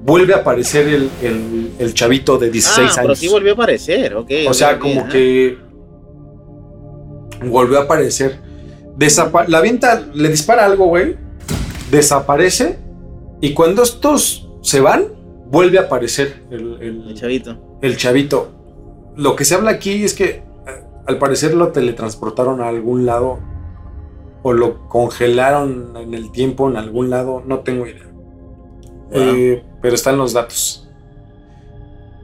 vuelve 0.04 0.34
a 0.34 0.38
aparecer 0.38 0.88
el, 0.88 1.94
chavito 1.94 2.36
de 2.36 2.50
16 2.50 2.78
ah, 2.78 2.82
años. 2.82 2.96
Pero 3.00 3.14
sí 3.14 3.28
volvió 3.28 3.52
a 3.52 3.54
aparecer, 3.54 4.16
ok. 4.16 4.30
O 4.48 4.54
sea, 4.54 4.80
como 4.80 5.06
que 5.06 5.56
volvió 7.44 7.78
a 7.78 7.82
aparecer. 7.84 8.50
La 9.48 9.60
venta 9.60 10.06
le 10.14 10.28
dispara 10.28 10.64
algo, 10.64 10.86
güey. 10.86 11.16
Desaparece. 11.90 12.78
Y 13.40 13.54
cuando 13.54 13.82
estos 13.82 14.48
se 14.62 14.80
van, 14.80 15.06
vuelve 15.46 15.78
a 15.78 15.82
aparecer 15.82 16.44
el, 16.50 16.78
el, 16.80 17.14
chavito. 17.14 17.78
El 17.82 17.96
chavito. 17.96 18.52
Lo 19.16 19.36
que 19.36 19.44
se 19.44 19.54
habla 19.54 19.72
aquí 19.72 20.04
es 20.04 20.14
que 20.14 20.24
eh, 20.24 20.42
al 21.06 21.18
parecer 21.18 21.54
lo 21.54 21.68
teletransportaron 21.72 22.60
a 22.60 22.68
algún 22.68 23.06
lado. 23.06 23.40
O 24.44 24.52
lo 24.52 24.88
congelaron 24.88 25.96
en 25.96 26.14
el 26.14 26.32
tiempo 26.32 26.68
en 26.68 26.76
algún 26.76 27.10
lado. 27.10 27.42
No 27.46 27.60
tengo 27.60 27.86
idea. 27.86 28.10
Eh, 29.12 29.62
pero 29.80 29.94
están 29.94 30.16
los 30.16 30.32
datos. 30.32 30.88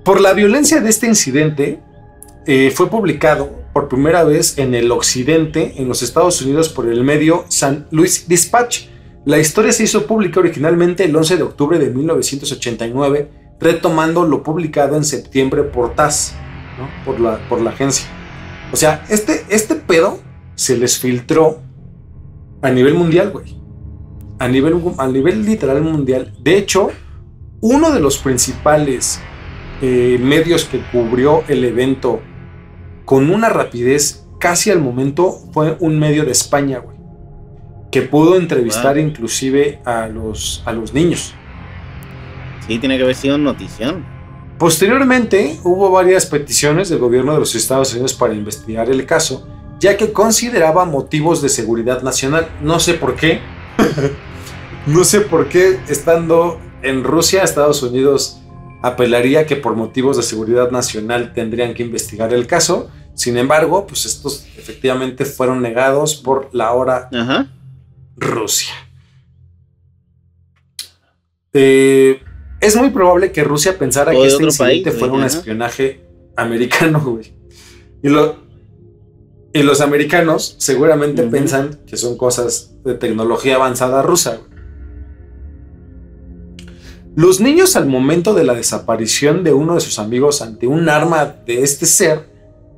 Por 0.05 0.21
la 0.21 0.33
violencia 0.33 0.81
de 0.81 0.89
este 0.89 1.07
incidente, 1.07 1.81
eh, 2.47 2.73
fue 2.75 2.89
publicado 2.89 3.51
por 3.79 3.87
primera 3.87 4.25
vez 4.25 4.59
en 4.59 4.75
el 4.75 4.91
occidente, 4.91 5.75
en 5.77 5.87
los 5.87 6.03
Estados 6.03 6.43
Unidos, 6.43 6.69
por 6.69 6.89
el 6.89 7.05
medio 7.05 7.45
San 7.47 7.87
Luis 7.93 8.27
Dispatch. 8.27 8.89
La 9.25 9.39
historia 9.39 9.71
se 9.71 9.85
hizo 9.85 10.05
pública 10.05 10.41
originalmente 10.41 11.05
el 11.05 11.15
11 11.15 11.37
de 11.37 11.43
octubre 11.45 11.79
de 11.79 11.89
1989, 11.89 13.31
retomando 13.61 14.25
lo 14.25 14.43
publicado 14.43 14.97
en 14.97 15.05
septiembre 15.05 15.63
por 15.63 15.95
TAS, 15.95 16.35
por, 17.05 17.21
la, 17.21 17.39
por 17.49 17.61
la 17.61 17.71
agencia. 17.71 18.09
O 18.73 18.77
sea, 18.77 19.05
este, 19.11 19.45
este 19.49 19.77
pedo 19.77 20.19
se 20.57 20.77
les 20.77 20.99
filtró 20.99 21.61
a 22.63 22.71
nivel 22.71 22.95
mundial, 22.95 23.31
güey. 23.31 23.61
A 24.41 24.49
nivel, 24.49 24.75
a 24.99 25.07
nivel 25.07 25.47
literal 25.47 25.83
mundial. 25.83 26.35
De 26.41 26.59
hecho, 26.59 26.89
uno 27.61 27.93
de 27.93 28.01
los 28.01 28.19
principales 28.19 29.21
eh, 29.83 30.19
medios 30.21 30.65
que 30.65 30.81
cubrió 30.91 31.45
el 31.47 31.63
evento 31.63 32.21
con 33.09 33.31
una 33.31 33.49
rapidez 33.49 34.27
casi 34.39 34.71
al 34.71 34.83
momento 34.83 35.33
fue 35.55 35.79
un 35.81 35.99
medio 35.99 36.27
de 36.27 36.33
España, 36.33 36.81
güey, 36.81 36.99
que 37.91 38.03
pudo 38.03 38.37
entrevistar 38.37 38.99
inclusive 38.99 39.81
a 39.87 40.09
los, 40.09 40.63
a 40.67 40.73
los 40.73 40.93
niños. 40.93 41.33
Sí, 42.67 42.79
tiene 42.79 42.99
que 42.99 43.05
haber 43.05 43.15
sido 43.15 43.39
notición. 43.39 44.05
Posteriormente 44.59 45.59
hubo 45.65 45.91
varias 45.91 46.27
peticiones 46.27 46.91
del 46.91 46.99
gobierno 46.99 47.33
de 47.33 47.39
los 47.39 47.55
Estados 47.55 47.95
Unidos 47.95 48.13
para 48.13 48.35
investigar 48.35 48.91
el 48.91 49.07
caso, 49.07 49.49
ya 49.81 49.97
que 49.97 50.13
consideraba 50.13 50.85
motivos 50.85 51.41
de 51.41 51.49
seguridad 51.49 52.03
nacional. 52.03 52.47
No 52.61 52.79
sé 52.79 52.93
por 52.93 53.17
qué. 53.17 53.41
no 54.87 55.03
sé 55.05 55.23
por 55.23 55.49
qué, 55.49 55.81
estando 55.89 56.61
en 56.83 57.05
Rusia, 57.05 57.43
Estados 57.43 57.83
Unidos 57.83 58.38
apelaría 58.83 59.47
que 59.47 59.57
por 59.57 59.75
motivos 59.75 60.17
de 60.17 60.23
seguridad 60.23 60.71
nacional 60.71 61.33
tendrían 61.35 61.75
que 61.75 61.83
investigar 61.83 62.33
el 62.33 62.47
caso. 62.47 62.91
Sin 63.15 63.37
embargo, 63.37 63.87
pues 63.87 64.07
estos 64.07 64.47
efectivamente 64.57 65.25
fueron 65.25 65.61
negados 65.61 66.15
por 66.15 66.51
la 66.53 66.73
hora 66.73 67.09
Rusia. 68.17 68.75
Eh, 71.53 72.23
es 72.61 72.77
muy 72.77 72.91
probable 72.91 73.33
que 73.33 73.45
Rusia 73.45 73.79
pensara 73.79 74.13
que 74.13 74.27
este 74.27 74.45
incidente 74.45 74.93
fuera 74.93 75.15
un 75.15 75.25
espionaje 75.25 76.05
americano, 76.37 77.01
güey. 77.05 77.33
Y, 78.03 78.09
y 79.59 79.63
los 79.63 79.81
americanos 79.81 80.57
seguramente 80.59 81.23
piensan 81.25 81.81
que 81.87 81.97
son 81.97 82.17
cosas 82.17 82.75
de 82.85 82.95
tecnología 82.95 83.57
avanzada 83.57 84.03
rusa. 84.03 84.41
Los 87.19 87.41
niños 87.41 87.75
al 87.75 87.87
momento 87.87 88.33
de 88.33 88.45
la 88.45 88.55
desaparición 88.55 89.43
de 89.43 89.53
uno 89.53 89.75
de 89.75 89.81
sus 89.81 89.99
amigos 89.99 90.41
ante 90.41 90.69
un 90.69 90.89
arma 90.89 91.25
de 91.25 91.65
este 91.65 91.85
ser, 91.85 92.31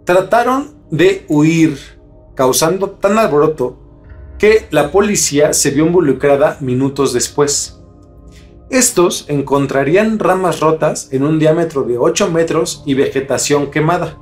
trataron 0.07 0.77
de 0.91 1.27
huir, 1.29 1.79
causando 2.35 2.89
tan 2.89 3.19
alboroto 3.19 3.79
que 4.39 4.67
la 4.71 4.93
policía 4.93 5.53
se 5.53 5.73
vio 5.73 5.85
involucrada 5.85 6.57
minutos 6.61 7.13
después. 7.13 7.83
Estos 8.71 9.27
encontrarían 9.29 10.19
ramas 10.19 10.61
rotas 10.61 11.11
en 11.13 11.25
un 11.25 11.39
diámetro 11.39 11.83
de 11.83 11.99
8 11.99 12.31
metros 12.31 12.83
y 12.87 12.95
vegetación 12.95 13.71
quemada. 13.71 14.17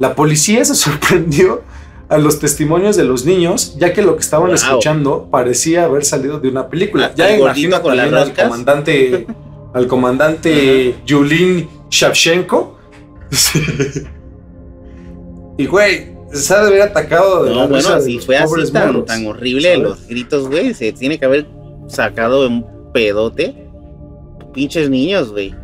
La 0.00 0.16
policía 0.16 0.64
se 0.64 0.74
sorprendió 0.74 1.62
a 2.10 2.18
los 2.18 2.40
testimonios 2.40 2.96
de 2.96 3.04
los 3.04 3.24
niños, 3.24 3.76
ya 3.78 3.92
que 3.92 4.02
lo 4.02 4.16
que 4.16 4.22
estaban 4.22 4.50
escuchando 4.50 5.28
parecía 5.30 5.84
haber 5.84 6.04
salido 6.04 6.40
de 6.40 6.48
una 6.48 6.68
película. 6.68 7.14
Ya 7.14 7.36
imagino 7.36 7.80
con 7.80 7.98
al 8.00 8.34
comandante, 8.34 9.26
al 9.72 9.86
comandante 9.86 10.96
Yulin 11.06 11.68
Shavchenko. 11.88 12.76
y 15.56 15.66
güey, 15.66 16.08
se 16.32 16.52
ha 16.52 16.62
de 16.62 16.66
haber 16.66 16.82
atacado 16.82 17.44
de 17.44 17.54
no, 17.54 17.68
bueno, 17.68 18.00
si 18.00 18.18
fue 18.18 18.36
así 18.36 18.72
tan, 18.72 19.26
horrible 19.26 19.76
los 19.76 20.04
gritos, 20.08 20.48
güey, 20.48 20.74
se 20.74 20.92
tiene 20.92 21.16
que 21.16 21.26
haber 21.26 21.46
sacado 21.86 22.48
un 22.48 22.66
pedote. 22.92 23.68
pinches 24.52 24.90
niños, 24.90 25.30
güey. 25.30 25.54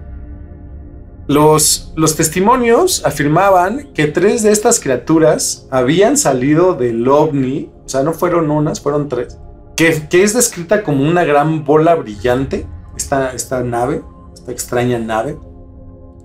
Los, 1.29 1.93
los 1.97 2.15
testimonios 2.15 3.05
afirmaban 3.05 3.93
que 3.95 4.07
tres 4.07 4.45
de 4.45 4.53
estas 4.53 4.79
criaturas 4.79 5.67
habían 5.73 6.17
salido 6.17 6.75
del 6.75 7.09
ovni, 7.09 7.73
o 7.85 7.89
sea, 7.89 8.05
no 8.05 8.13
fueron 8.13 8.49
unas, 8.53 8.81
fueron 8.81 9.09
tres, 9.09 9.37
que, 9.75 10.07
que 10.09 10.23
es 10.23 10.35
descrita 10.35 10.85
como 10.85 11.03
una 11.03 11.25
gran 11.25 11.65
bola 11.65 11.97
brillante, 11.97 12.69
esta, 12.97 13.33
esta 13.33 13.65
nave, 13.65 14.05
esta 14.35 14.53
extraña 14.53 15.01
nave. 15.01 15.37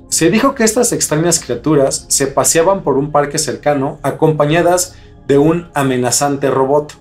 Se 0.10 0.30
dijo 0.30 0.54
que 0.54 0.64
estas 0.64 0.92
extrañas 0.92 1.40
criaturas 1.40 2.06
se 2.10 2.28
paseaban 2.28 2.84
por 2.84 3.00
un 3.00 3.12
parque 3.12 3.40
cercano 3.40 3.98
acompañadas 4.04 4.98
de 5.26 5.40
un 5.40 5.72
amenazante 5.74 6.52
robot. 6.52 6.94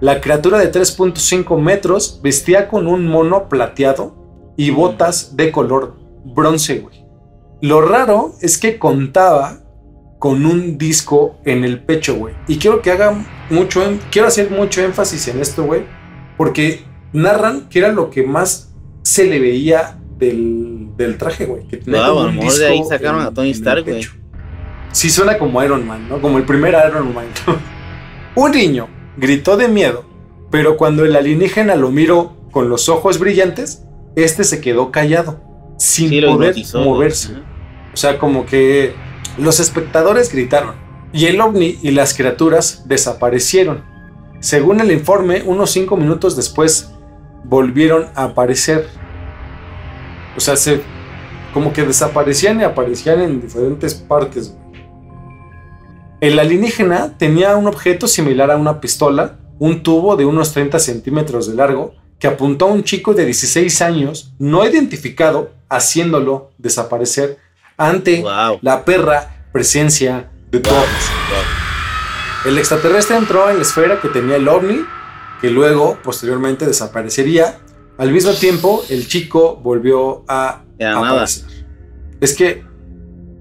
La 0.00 0.20
criatura 0.20 0.58
de 0.58 0.70
3.5 0.70 1.58
metros 1.60 2.20
vestía 2.22 2.68
con 2.68 2.86
un 2.86 3.08
mono 3.08 3.48
plateado 3.48 4.14
y 4.56 4.70
botas 4.70 5.36
de 5.36 5.50
color 5.50 6.03
bronce, 6.24 6.80
güey. 6.80 7.04
Lo 7.60 7.80
raro 7.80 8.34
es 8.40 8.58
que 8.58 8.78
contaba 8.78 9.60
con 10.18 10.46
un 10.46 10.78
disco 10.78 11.38
en 11.44 11.64
el 11.64 11.80
pecho, 11.82 12.16
güey. 12.16 12.34
Y 12.48 12.58
quiero 12.58 12.80
que 12.82 12.90
haga 12.90 13.24
mucho, 13.50 13.82
quiero 14.10 14.28
hacer 14.28 14.50
mucho 14.50 14.82
énfasis 14.82 15.28
en 15.28 15.40
esto, 15.40 15.64
güey, 15.64 15.82
porque 16.36 16.84
narran 17.12 17.68
que 17.68 17.78
era 17.78 17.92
lo 17.92 18.10
que 18.10 18.22
más 18.22 18.72
se 19.02 19.26
le 19.26 19.38
veía 19.38 19.98
del, 20.18 20.88
del 20.96 21.18
traje, 21.18 21.46
güey. 21.46 21.66
Que 21.68 21.76
tenía 21.76 22.08
wow, 22.08 22.26
un 22.26 22.40
disco 22.40 22.58
de 22.58 22.66
ahí 22.66 22.82
sacaron 22.88 23.20
a 23.20 23.32
Tony 23.32 23.50
Stark, 23.50 23.84
güey. 23.84 24.02
Sí 24.92 25.10
suena 25.10 25.38
como 25.38 25.62
Iron 25.62 25.86
Man, 25.86 26.08
¿no? 26.08 26.20
Como 26.20 26.38
el 26.38 26.44
primer 26.44 26.74
Iron 26.88 27.14
Man. 27.14 27.26
un 28.34 28.50
niño 28.50 28.88
gritó 29.16 29.56
de 29.56 29.68
miedo, 29.68 30.04
pero 30.50 30.76
cuando 30.76 31.04
el 31.04 31.16
alienígena 31.16 31.74
lo 31.76 31.90
miró 31.90 32.36
con 32.50 32.68
los 32.68 32.88
ojos 32.88 33.18
brillantes, 33.18 33.84
este 34.16 34.44
se 34.44 34.60
quedó 34.60 34.90
callado 34.92 35.53
sin 35.84 36.24
poder 36.24 36.56
moverse. 36.74 37.34
O 37.92 37.96
sea, 37.96 38.18
como 38.18 38.46
que 38.46 38.94
los 39.38 39.60
espectadores 39.60 40.32
gritaron 40.32 40.74
y 41.12 41.26
el 41.26 41.40
ovni 41.40 41.78
y 41.82 41.90
las 41.90 42.14
criaturas 42.14 42.84
desaparecieron. 42.86 43.84
Según 44.40 44.80
el 44.80 44.90
informe, 44.90 45.42
unos 45.44 45.70
cinco 45.70 45.96
minutos 45.96 46.36
después 46.36 46.90
volvieron 47.44 48.06
a 48.14 48.24
aparecer. 48.24 48.88
O 50.36 50.40
sea, 50.40 50.56
se, 50.56 50.80
como 51.52 51.72
que 51.72 51.84
desaparecían 51.84 52.60
y 52.60 52.64
aparecían 52.64 53.20
en 53.20 53.40
diferentes 53.40 53.94
partes. 53.94 54.56
El 56.20 56.38
alienígena 56.38 57.16
tenía 57.18 57.56
un 57.56 57.66
objeto 57.66 58.08
similar 58.08 58.50
a 58.50 58.56
una 58.56 58.80
pistola, 58.80 59.38
un 59.58 59.82
tubo 59.82 60.16
de 60.16 60.24
unos 60.24 60.52
30 60.52 60.78
centímetros 60.78 61.48
de 61.48 61.54
largo, 61.54 61.94
que 62.18 62.26
apuntó 62.26 62.66
a 62.66 62.72
un 62.72 62.82
chico 62.82 63.14
de 63.14 63.24
16 63.26 63.82
años 63.82 64.32
no 64.38 64.64
identificado 64.64 65.50
haciéndolo 65.68 66.50
desaparecer 66.58 67.38
ante 67.76 68.24
la 68.60 68.84
perra 68.84 69.46
presencia 69.52 70.30
de 70.50 70.60
Torres. 70.60 71.10
El 72.44 72.58
extraterrestre 72.58 73.16
entró 73.16 73.48
en 73.48 73.56
la 73.56 73.62
esfera 73.62 74.00
que 74.00 74.08
tenía 74.08 74.36
el 74.36 74.46
ovni, 74.48 74.84
que 75.40 75.50
luego 75.50 75.98
posteriormente 76.02 76.66
desaparecería. 76.66 77.58
Al 77.96 78.12
mismo 78.12 78.32
tiempo, 78.32 78.82
el 78.90 79.08
chico 79.08 79.56
volvió 79.56 80.24
a 80.28 80.62
aparecer. 80.80 81.44
Es 82.20 82.34
que, 82.34 82.62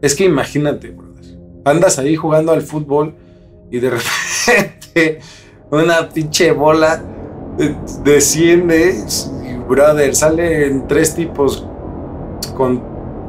es 0.01 0.15
que 0.15 0.23
imagínate, 0.25 0.91
brother. 0.91 1.37
Andas 1.65 1.99
ahí 1.99 2.15
jugando 2.15 2.51
al 2.51 2.61
fútbol 2.61 3.15
y 3.71 3.79
de 3.79 3.89
repente 4.55 5.19
una 5.69 6.09
pinche 6.09 6.51
bola 6.51 7.03
desciende 8.03 8.95
y, 9.45 9.53
brother, 9.67 10.15
salen 10.15 10.87
tres 10.87 11.15
tipos 11.15 11.67
con 12.47 12.81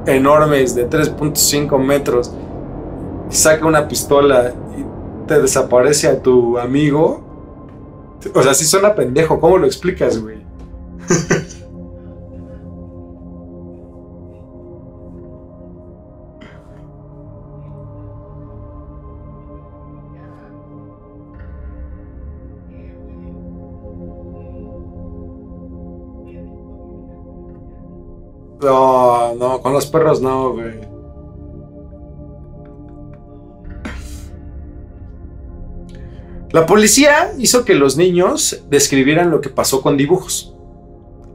enormes 0.06 0.74
de 0.74 0.88
3.5 0.88 1.78
metros, 1.78 2.32
saca 3.30 3.66
una 3.66 3.88
pistola 3.88 4.52
y 4.78 5.26
te 5.26 5.40
desaparece 5.40 6.08
a 6.08 6.20
tu 6.20 6.58
amigo. 6.58 7.22
O 8.34 8.42
sea, 8.42 8.54
si 8.54 8.64
suena 8.64 8.94
pendejo, 8.94 9.40
¿cómo 9.40 9.58
lo 9.58 9.66
explicas, 9.66 10.20
güey? 10.20 10.38
con 29.64 29.72
los 29.72 29.86
perros 29.86 30.20
no, 30.20 30.52
güey. 30.52 30.74
La 36.52 36.66
policía 36.66 37.32
hizo 37.38 37.64
que 37.64 37.74
los 37.74 37.96
niños 37.96 38.60
describieran 38.68 39.30
lo 39.30 39.40
que 39.40 39.48
pasó 39.48 39.80
con 39.80 39.96
dibujos. 39.96 40.54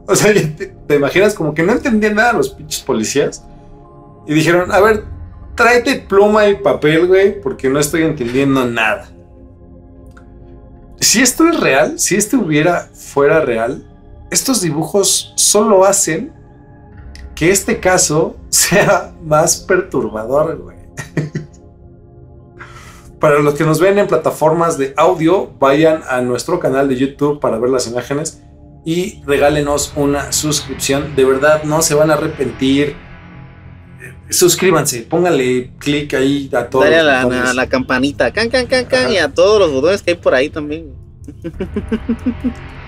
O 0.06 0.14
sea, 0.14 0.32
te, 0.86 0.94
imaginas 0.94 1.34
como 1.34 1.54
que 1.54 1.64
no 1.64 1.72
entendían 1.72 2.14
nada 2.14 2.32
los 2.34 2.50
pinches 2.50 2.82
policías. 2.82 3.44
Y 4.28 4.34
dijeron, 4.34 4.70
a 4.70 4.78
ver, 4.78 5.02
tráete 5.56 5.96
pluma 5.96 6.46
y 6.46 6.54
papel, 6.54 7.08
güey, 7.08 7.40
porque 7.40 7.68
no 7.68 7.80
estoy 7.80 8.02
entendiendo 8.02 8.64
nada. 8.64 9.10
Si 11.00 11.20
esto 11.20 11.48
es 11.48 11.58
real, 11.58 11.98
si 11.98 12.14
esto 12.14 12.38
hubiera 12.38 12.88
fuera 12.94 13.40
real, 13.40 13.84
estos 14.30 14.60
dibujos 14.60 15.32
solo 15.34 15.84
hacen 15.84 16.38
que 17.40 17.50
este 17.50 17.80
caso 17.80 18.36
sea 18.50 19.12
más 19.24 19.56
perturbador, 19.56 20.58
güey. 20.58 20.76
Para 23.18 23.38
los 23.38 23.54
que 23.54 23.64
nos 23.64 23.80
ven 23.80 23.98
en 23.98 24.06
plataformas 24.06 24.76
de 24.76 24.92
audio, 24.96 25.50
vayan 25.58 26.02
a 26.08 26.20
nuestro 26.20 26.60
canal 26.60 26.88
de 26.88 26.96
YouTube 26.96 27.38
para 27.38 27.58
ver 27.58 27.68
las 27.68 27.86
imágenes 27.86 28.42
y 28.84 29.22
regálenos 29.24 29.92
una 29.94 30.32
suscripción. 30.32 31.14
De 31.16 31.26
verdad, 31.26 31.64
no 31.64 31.82
se 31.82 31.94
van 31.94 32.10
a 32.10 32.14
arrepentir. 32.14 32.96
Suscríbanse, 34.30 35.02
pónganle 35.02 35.72
clic 35.78 36.14
ahí 36.14 36.48
a 36.54 36.70
todos. 36.70 36.86
Dale 36.86 36.98
a 36.98 37.52
la, 37.52 37.68
campanita, 37.68 38.32
can, 38.32 38.48
can, 38.48 38.66
can, 38.66 38.86
can, 38.86 39.12
y 39.12 39.18
a 39.18 39.28
todos 39.28 39.58
los 39.60 39.70
botones 39.70 40.02
que 40.02 40.12
hay 40.12 40.16
por 40.16 40.34
ahí 40.34 40.48
también. 40.48 40.94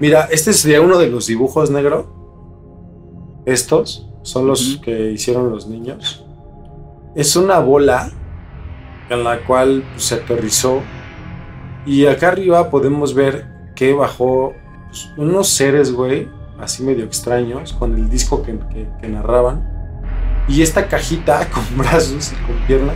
Mira, 0.00 0.28
este 0.30 0.52
sería 0.52 0.80
uno 0.80 0.96
de 0.98 1.08
los 1.08 1.26
dibujos 1.26 1.70
negro. 1.70 3.42
Estos 3.46 4.08
son 4.22 4.46
los 4.46 4.78
que 4.84 5.10
hicieron 5.10 5.50
los 5.50 5.66
niños. 5.66 6.24
Es 7.16 7.34
una 7.34 7.58
bola 7.58 8.12
en 9.10 9.24
la 9.24 9.44
cual 9.44 9.82
pues, 9.92 10.04
se 10.04 10.16
aterrizó. 10.16 10.82
Y 11.84 12.06
acá 12.06 12.28
arriba 12.28 12.70
podemos 12.70 13.14
ver 13.14 13.46
que 13.74 13.92
bajó 13.92 14.52
pues, 14.86 15.10
unos 15.16 15.48
seres, 15.48 15.92
güey, 15.92 16.28
así 16.60 16.84
medio 16.84 17.04
extraños, 17.04 17.72
con 17.72 17.94
el 17.94 18.08
disco 18.08 18.42
que, 18.42 18.56
que 19.00 19.08
narraban. 19.08 19.66
Y 20.48 20.62
esta 20.62 20.86
cajita 20.86 21.48
con 21.50 21.64
brazos 21.76 22.32
y 22.32 22.46
con 22.46 22.56
pierna, 22.66 22.92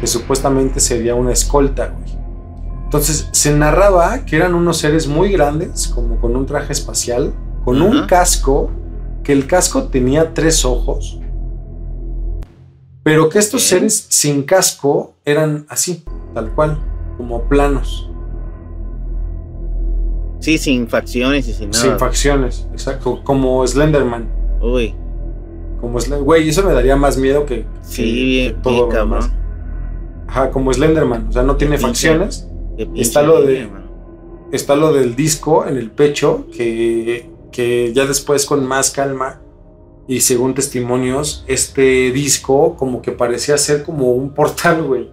que 0.00 0.06
supuestamente 0.06 0.80
sería 0.80 1.14
una 1.14 1.32
escolta, 1.32 1.88
güey. 1.88 2.19
Entonces 2.90 3.28
se 3.30 3.54
narraba 3.54 4.24
que 4.24 4.34
eran 4.34 4.52
unos 4.52 4.78
seres 4.78 5.06
muy 5.06 5.30
grandes, 5.30 5.86
como 5.86 6.20
con 6.20 6.34
un 6.34 6.44
traje 6.44 6.72
espacial, 6.72 7.32
con 7.64 7.80
un 7.80 8.04
casco, 8.08 8.68
que 9.22 9.32
el 9.32 9.46
casco 9.46 9.84
tenía 9.84 10.34
tres 10.34 10.64
ojos, 10.64 11.20
pero 13.04 13.28
que 13.28 13.38
estos 13.38 13.62
seres 13.62 14.06
sin 14.08 14.42
casco 14.42 15.14
eran 15.24 15.66
así, 15.68 16.02
tal 16.34 16.52
cual, 16.52 16.80
como 17.16 17.42
planos. 17.42 18.10
Sí, 20.40 20.58
sin 20.58 20.88
facciones 20.88 21.46
y 21.46 21.52
sin 21.52 21.70
nada. 21.70 21.84
Sin 21.84 21.96
facciones, 21.96 22.66
exacto, 22.72 23.22
como 23.22 23.64
Slenderman. 23.64 24.28
Uy. 24.60 24.96
Como 25.80 26.00
Slenderman. 26.00 26.24
Güey, 26.24 26.48
eso 26.48 26.64
me 26.64 26.72
daría 26.72 26.96
más 26.96 27.16
miedo 27.16 27.46
que, 27.46 27.66
sí, 27.82 28.52
todo 28.64 28.88
cabrón. 28.88 29.30
Ajá, 30.26 30.50
como 30.50 30.72
Slenderman, 30.72 31.28
o 31.28 31.32
sea, 31.32 31.44
no 31.44 31.54
tiene 31.54 31.78
facciones 31.78 32.49
Está 32.94 33.22
lo 33.22 33.42
de. 33.42 33.68
Está 34.52 34.74
lo 34.74 34.92
del 34.92 35.14
disco 35.14 35.66
en 35.66 35.76
el 35.76 35.90
pecho, 35.90 36.46
que, 36.52 37.30
que 37.52 37.92
ya 37.92 38.04
después 38.06 38.46
con 38.46 38.66
más 38.66 38.90
calma 38.90 39.40
y 40.08 40.20
según 40.22 40.54
testimonios, 40.54 41.44
este 41.46 42.10
disco 42.10 42.74
como 42.76 43.00
que 43.00 43.12
parecía 43.12 43.56
ser 43.58 43.84
como 43.84 44.10
un 44.12 44.34
portal, 44.34 44.82
güey. 44.82 45.08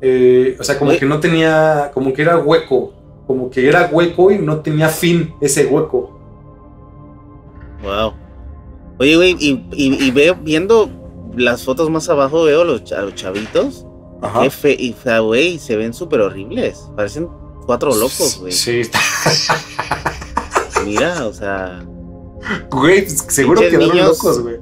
Eh, 0.00 0.56
o 0.58 0.64
sea, 0.64 0.78
como 0.78 0.92
que 0.92 1.04
no 1.04 1.20
tenía, 1.20 1.90
como 1.92 2.14
que 2.14 2.22
era 2.22 2.38
hueco, 2.38 2.94
como 3.26 3.50
que 3.50 3.68
era 3.68 3.90
hueco 3.92 4.30
y 4.30 4.38
no 4.38 4.60
tenía 4.60 4.88
fin 4.88 5.34
ese 5.42 5.66
hueco. 5.66 6.18
Wow. 7.82 8.14
Oye, 8.98 9.16
güey, 9.16 9.36
y, 9.38 9.66
y, 9.72 10.10
veo, 10.12 10.34
viendo 10.36 10.88
las 11.36 11.64
fotos 11.64 11.90
más 11.90 12.08
abajo, 12.08 12.44
veo 12.44 12.64
los, 12.64 12.90
a 12.92 13.02
los 13.02 13.14
chavitos 13.14 13.86
Fe, 14.50 14.76
y 14.78 14.94
güey, 15.20 15.58
se 15.58 15.76
ven 15.76 15.92
súper 15.92 16.20
horribles. 16.20 16.84
Parecen 16.96 17.28
cuatro 17.66 17.94
locos, 17.94 18.38
güey. 18.40 18.52
Sí. 18.52 18.82
mira, 20.84 21.26
o 21.26 21.32
sea. 21.32 21.84
Güey, 22.70 23.02
pues, 23.02 23.24
seguro 23.28 23.60
quedaron 23.60 23.88
niños. 23.88 24.08
locos, 24.08 24.40
güey. 24.40 24.56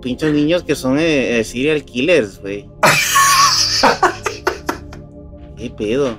Pinchos 0.00 0.32
niños 0.32 0.62
que 0.62 0.74
son 0.74 0.98
eh, 0.98 1.38
eh, 1.38 1.44
serial 1.44 1.84
killers, 1.84 2.40
güey. 2.40 2.68
¿Qué 5.56 5.70
pedo? 5.70 6.16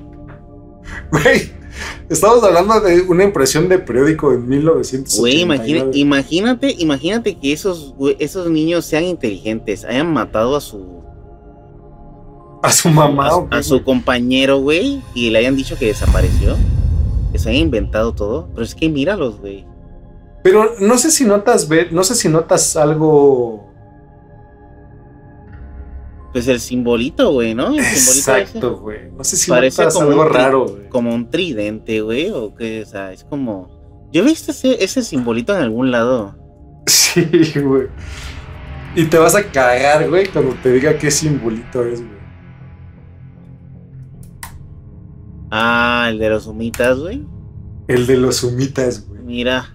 Güey, 1.12 1.52
estamos 2.10 2.44
hablando 2.44 2.80
de 2.82 3.02
una 3.02 3.24
impresión 3.24 3.70
de 3.70 3.80
periódico 3.80 4.32
en 4.34 4.48
1989. 4.48 5.20
Güey, 5.20 5.42
imagínate, 6.00 6.76
imagínate 6.78 7.38
que 7.38 7.52
esos, 7.52 7.94
güey, 7.96 8.16
esos 8.20 8.50
niños 8.50 8.86
sean 8.86 9.06
inteligentes, 9.06 9.84
hayan 9.84 10.14
matado 10.14 10.56
a 10.56 10.62
su, 10.62 11.02
A 12.62 12.72
su 12.72 12.90
mamá. 12.90 13.28
a, 13.30 13.36
¿o 13.38 13.50
qué, 13.50 13.58
a 13.58 13.64
su 13.64 13.76
güey? 13.76 13.84
compañero, 13.84 14.60
güey, 14.60 15.02
y 15.16 15.30
le 15.30 15.40
hayan 15.40 15.56
dicho 15.56 15.78
que 15.78 15.88
desapareció. 15.88 16.56
Que 17.32 17.40
se 17.40 17.50
hayan 17.50 17.62
inventado 17.64 18.14
todo. 18.14 18.50
Pero 18.54 18.64
es 18.64 18.76
que 18.76 18.90
míralos, 18.90 19.40
güey. 19.40 19.66
Pero 20.44 20.72
no 20.80 20.98
sé 20.98 21.12
si 21.12 21.24
notas, 21.26 21.68
ve- 21.68 21.88
no 21.92 22.04
sé 22.04 22.16
si 22.16 22.28
notas 22.30 22.76
algo. 22.76 23.68
Pues 26.34 26.48
el 26.48 26.60
simbolito, 26.62 27.32
güey, 27.34 27.54
¿no? 27.54 27.74
El. 27.74 27.80
Exacto, 27.80 28.78
güey. 28.78 29.12
No 29.12 29.24
sé 29.24 29.36
si 29.36 29.50
Parece 29.52 29.82
notas 29.82 29.96
como 29.96 30.10
algo 30.10 30.24
raro, 30.26 30.66
güey. 30.68 30.90
Como 30.90 31.14
un 31.14 31.30
tridente, 31.30 32.02
güey, 32.02 32.30
o 32.32 32.56
qué, 32.56 32.84
o 32.84 32.86
sea, 32.86 33.12
es 33.12 33.24
como... 33.26 33.70
Yo 34.14 34.22
he 34.22 34.26
visto 34.26 34.52
ese, 34.52 34.82
ese 34.84 35.04
simbolito 35.04 35.54
en 35.56 35.62
algún 35.62 35.92
lado. 35.92 36.36
Sí, 36.88 37.24
güey. 37.62 37.88
Y 38.96 39.06
te 39.06 39.18
vas 39.18 39.36
a 39.36 39.44
cagar, 39.44 40.10
güey, 40.10 40.28
cuando 40.28 40.54
te 40.64 40.72
diga 40.72 40.98
qué 40.98 41.12
simbolito 41.12 41.84
es, 41.86 42.00
güey. 42.02 42.21
Ah, 45.52 46.08
el 46.10 46.18
de 46.20 46.30
los 46.30 46.48
humitas, 46.48 46.98
güey. 47.00 47.24
El 47.88 48.08
de 48.08 48.18
los 48.18 48.44
humitas, 48.44 49.08
güey. 49.08 49.22
Mira. 49.22 49.74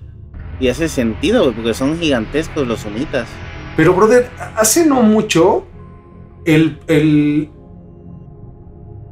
Y 0.59 0.69
hace 0.69 0.89
sentido, 0.89 1.43
güey, 1.45 1.55
porque 1.55 1.75
son 1.75 1.99
gigantescos 1.99 2.67
los 2.67 2.85
humitas. 2.87 3.29
Pero, 3.77 3.93
brother, 3.95 4.31
hace 4.57 4.87
no 4.87 5.03
mucho, 5.03 5.67
el, 6.47 6.79
el, 6.87 7.51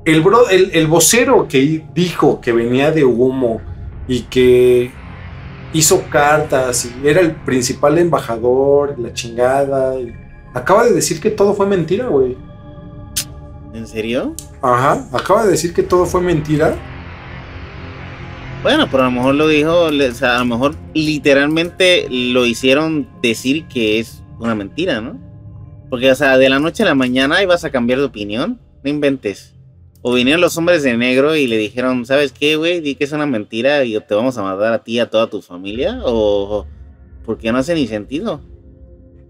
el, 0.06 0.24
bro- 0.24 0.48
el, 0.50 0.70
el 0.72 0.86
vocero 0.86 1.46
que 1.48 1.84
dijo 1.94 2.40
que 2.40 2.52
venía 2.52 2.90
de 2.92 3.04
humo 3.04 3.60
y 4.08 4.22
que 4.22 4.90
hizo 5.74 6.04
cartas 6.08 6.86
y 6.86 7.06
era 7.06 7.20
el 7.20 7.32
principal 7.32 7.98
embajador, 7.98 8.98
la 8.98 9.12
chingada, 9.12 9.94
acaba 10.54 10.84
de 10.84 10.92
decir 10.92 11.20
que 11.20 11.30
todo 11.30 11.52
fue 11.52 11.66
mentira, 11.66 12.06
güey. 12.06 12.38
¿En 13.74 13.88
serio? 13.88 14.34
Ajá, 14.62 15.06
acaba 15.12 15.44
de 15.44 15.50
decir 15.50 15.74
que 15.74 15.82
todo 15.82 16.06
fue 16.06 16.20
mentira. 16.20 16.76
Bueno, 18.62 18.88
pero 18.90 19.02
a 19.02 19.06
lo 19.06 19.12
mejor 19.12 19.34
lo 19.34 19.48
dijo, 19.48 19.86
o 19.86 20.12
sea, 20.12 20.36
a 20.36 20.38
lo 20.38 20.46
mejor 20.46 20.74
literalmente 20.94 22.06
lo 22.08 22.46
hicieron 22.46 23.08
decir 23.20 23.66
que 23.66 23.98
es 23.98 24.22
una 24.38 24.54
mentira, 24.54 25.00
¿no? 25.00 25.20
Porque, 25.90 26.10
o 26.10 26.14
sea, 26.14 26.38
de 26.38 26.48
la 26.48 26.60
noche 26.60 26.82
a 26.82 26.86
la 26.86 26.94
mañana 26.94 27.42
ibas 27.42 27.64
a 27.64 27.70
cambiar 27.70 27.98
de 27.98 28.06
opinión, 28.06 28.60
no 28.82 28.90
inventes. 28.90 29.54
O 30.02 30.14
vinieron 30.14 30.40
los 30.40 30.56
hombres 30.56 30.82
de 30.82 30.96
negro 30.96 31.34
y 31.34 31.46
le 31.46 31.56
dijeron, 31.56 32.06
¿sabes 32.06 32.32
qué, 32.32 32.56
güey? 32.56 32.80
Di 32.80 32.94
que 32.94 33.04
es 33.04 33.12
una 33.12 33.26
mentira 33.26 33.84
y 33.84 33.98
te 34.00 34.14
vamos 34.14 34.38
a 34.38 34.42
matar 34.42 34.72
a 34.72 34.84
ti 34.84 34.92
y 34.92 34.98
a 35.00 35.10
toda 35.10 35.28
tu 35.28 35.42
familia. 35.42 36.00
O 36.04 36.66
porque 37.24 37.50
no 37.50 37.58
hace 37.58 37.74
ni 37.74 37.86
sentido. 37.86 38.40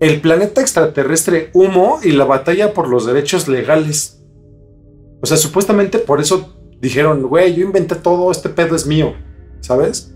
El 0.01 0.21
planeta 0.21 0.61
extraterrestre 0.61 1.51
humo 1.55 2.01
y 2.03 2.13
la 2.13 2.25
batalla 2.25 2.73
por 2.73 2.89
los 2.89 3.07
derechos 3.07 3.47
legales. 3.47 4.24
O 5.25 5.27
sea, 5.27 5.39
supuestamente 5.39 5.99
por 5.99 6.21
eso 6.21 6.55
dijeron, 6.83 7.23
güey, 7.23 7.55
yo 7.55 7.65
inventé 7.65 7.95
todo, 7.95 8.31
este 8.31 8.51
pedo 8.51 8.77
es 8.77 8.87
mío, 8.87 9.15
¿sabes? 9.61 10.15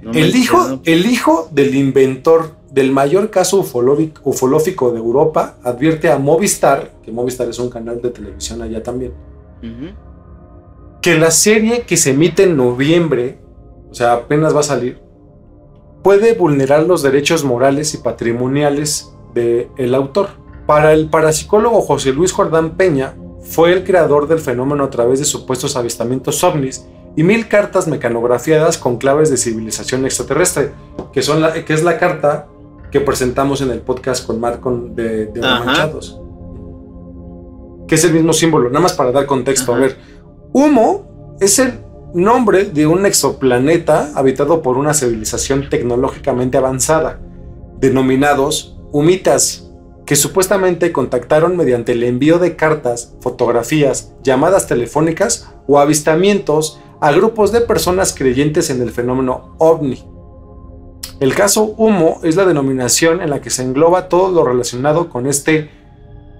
No 0.00 0.12
El 0.12 0.34
hijo, 0.34 0.80
el 0.86 1.04
hijo 1.04 1.50
del 1.52 1.74
inventor 1.74 2.52
del 2.70 2.92
mayor 2.92 3.28
caso 3.28 3.58
ufológico, 3.58 4.90
de 4.90 4.98
Europa 4.98 5.58
advierte 5.62 6.10
a 6.10 6.18
Movistar, 6.18 6.92
que 7.02 7.12
Movistar 7.12 7.46
es 7.50 7.58
un 7.58 7.68
canal 7.68 8.00
de 8.00 8.08
televisión 8.08 8.62
allá 8.62 8.82
también, 8.82 9.12
que 11.02 11.18
la 11.18 11.30
serie 11.30 11.82
que 11.82 11.98
se 11.98 12.12
emite 12.12 12.44
en 12.44 12.56
noviembre, 12.56 13.38
o 13.90 13.94
sea, 13.94 14.14
apenas 14.14 14.56
va 14.56 14.60
a 14.60 14.62
salir, 14.62 14.98
puede 16.02 16.32
vulnerar 16.32 16.84
los 16.84 17.02
derechos 17.02 17.44
morales 17.44 17.92
y 17.92 17.98
patrimoniales 17.98 19.12
del 19.34 19.94
autor. 19.94 20.39
Para 20.70 20.92
el 20.92 21.08
parapsicólogo 21.08 21.80
José 21.80 22.12
Luis 22.12 22.30
Jordán 22.30 22.76
Peña, 22.76 23.16
fue 23.42 23.72
el 23.72 23.82
creador 23.82 24.28
del 24.28 24.38
fenómeno 24.38 24.84
a 24.84 24.90
través 24.90 25.18
de 25.18 25.24
supuestos 25.24 25.74
avistamientos 25.74 26.44
ovnis 26.44 26.86
y 27.16 27.24
mil 27.24 27.48
cartas 27.48 27.88
mecanografiadas 27.88 28.78
con 28.78 28.96
claves 28.96 29.30
de 29.30 29.36
civilización 29.36 30.04
extraterrestre, 30.04 30.70
que, 31.12 31.22
son 31.22 31.40
la, 31.40 31.64
que 31.64 31.74
es 31.74 31.82
la 31.82 31.98
carta 31.98 32.46
que 32.92 33.00
presentamos 33.00 33.60
en 33.62 33.72
el 33.72 33.80
podcast 33.80 34.24
con 34.24 34.38
Marco 34.38 34.70
de, 34.94 35.26
de. 35.26 35.40
Manchados. 35.40 36.20
Que 37.88 37.96
es 37.96 38.04
el 38.04 38.12
mismo 38.12 38.32
símbolo, 38.32 38.68
nada 38.68 38.78
más 38.78 38.92
para 38.92 39.10
dar 39.10 39.26
contexto. 39.26 39.74
A 39.74 39.78
ver, 39.78 39.96
Humo 40.52 41.36
es 41.40 41.58
el 41.58 41.80
nombre 42.14 42.66
de 42.66 42.86
un 42.86 43.06
exoplaneta 43.06 44.12
habitado 44.14 44.62
por 44.62 44.78
una 44.78 44.94
civilización 44.94 45.68
tecnológicamente 45.68 46.58
avanzada, 46.58 47.18
denominados 47.80 48.78
humitas, 48.92 49.69
que 50.10 50.16
supuestamente 50.16 50.90
contactaron 50.90 51.56
mediante 51.56 51.92
el 51.92 52.02
envío 52.02 52.40
de 52.40 52.56
cartas, 52.56 53.14
fotografías, 53.20 54.12
llamadas 54.24 54.66
telefónicas 54.66 55.54
o 55.68 55.78
avistamientos 55.78 56.80
a 57.00 57.12
grupos 57.12 57.52
de 57.52 57.60
personas 57.60 58.12
creyentes 58.12 58.70
en 58.70 58.82
el 58.82 58.90
fenómeno 58.90 59.54
ovni. 59.58 60.04
El 61.20 61.32
caso 61.36 61.62
Humo 61.62 62.18
es 62.24 62.34
la 62.34 62.44
denominación 62.44 63.22
en 63.22 63.30
la 63.30 63.40
que 63.40 63.50
se 63.50 63.62
engloba 63.62 64.08
todo 64.08 64.32
lo 64.32 64.44
relacionado 64.44 65.08
con 65.08 65.28
este 65.28 65.70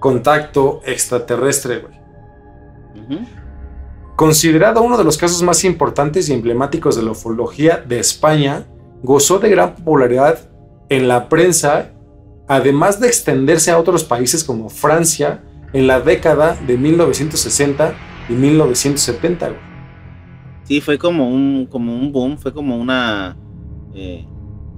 contacto 0.01 0.81
extraterrestre, 0.85 1.77
güey. 1.77 3.21
Considerado 4.17 4.81
uno 4.81 4.97
de 4.97 5.05
los 5.05 5.17
casos 5.17 5.41
más 5.43 5.63
importantes 5.63 6.27
y 6.27 6.33
emblemáticos 6.33 6.97
de 6.97 7.03
la 7.03 7.11
ufología 7.11 7.77
de 7.77 8.01
España, 8.01 8.65
gozó 9.01 9.39
de 9.39 9.47
gran 9.47 9.75
popularidad 9.75 10.39
en 10.89 11.07
la 11.07 11.29
prensa, 11.29 11.90
además 12.51 12.99
de 12.99 13.07
extenderse 13.07 13.71
a 13.71 13.77
otros 13.79 14.03
países 14.03 14.43
como 14.43 14.69
Francia 14.69 15.41
en 15.71 15.87
la 15.87 16.01
década 16.01 16.57
de 16.67 16.77
1960 16.77 17.93
y 18.27 18.33
1970. 18.33 19.47
güey. 19.47 19.59
Sí, 20.63 20.81
fue 20.81 20.97
como 20.97 21.29
un, 21.29 21.65
como 21.69 21.95
un 21.95 22.11
boom, 22.11 22.37
fue 22.37 22.53
como 22.53 22.77
una, 22.77 23.37
eh, 23.95 24.25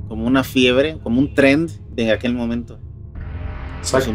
como 0.08 0.26
una 0.28 0.44
fiebre, 0.44 0.98
como 1.02 1.20
un 1.20 1.34
trend 1.34 1.72
de 1.90 2.12
aquel 2.12 2.34
momento. 2.36 2.80
Exacto. 3.80 4.12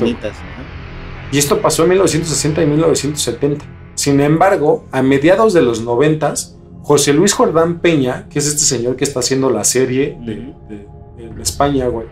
Y 1.32 1.38
esto 1.38 1.60
pasó 1.60 1.82
en 1.82 1.90
1960 1.90 2.62
y 2.62 2.66
1970. 2.66 3.64
Sin 3.94 4.20
embargo, 4.20 4.86
a 4.92 5.02
mediados 5.02 5.52
de 5.52 5.62
los 5.62 5.82
90, 5.82 6.34
José 6.82 7.12
Luis 7.12 7.32
Jordán 7.32 7.80
Peña, 7.80 8.28
que 8.30 8.38
es 8.38 8.46
este 8.46 8.62
señor 8.62 8.94
que 8.94 9.02
está 9.04 9.18
haciendo 9.18 9.50
la 9.50 9.64
serie 9.64 10.16
de, 10.24 10.54
de- 10.68 11.42
España, 11.42 11.86
güey, 11.88 12.06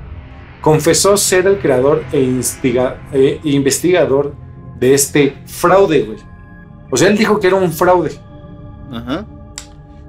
confesó 0.66 1.16
ser 1.16 1.46
el 1.46 1.60
creador 1.60 2.02
e, 2.12 2.20
instiga- 2.20 2.96
e 3.12 3.38
investigador 3.44 4.34
de 4.80 4.94
este 4.94 5.36
fraude, 5.46 6.02
güey. 6.02 6.18
O 6.90 6.96
sea, 6.96 7.06
él 7.08 7.16
dijo 7.16 7.38
que 7.38 7.46
era 7.46 7.54
un 7.54 7.70
fraude. 7.72 8.10
Ajá. 8.90 9.24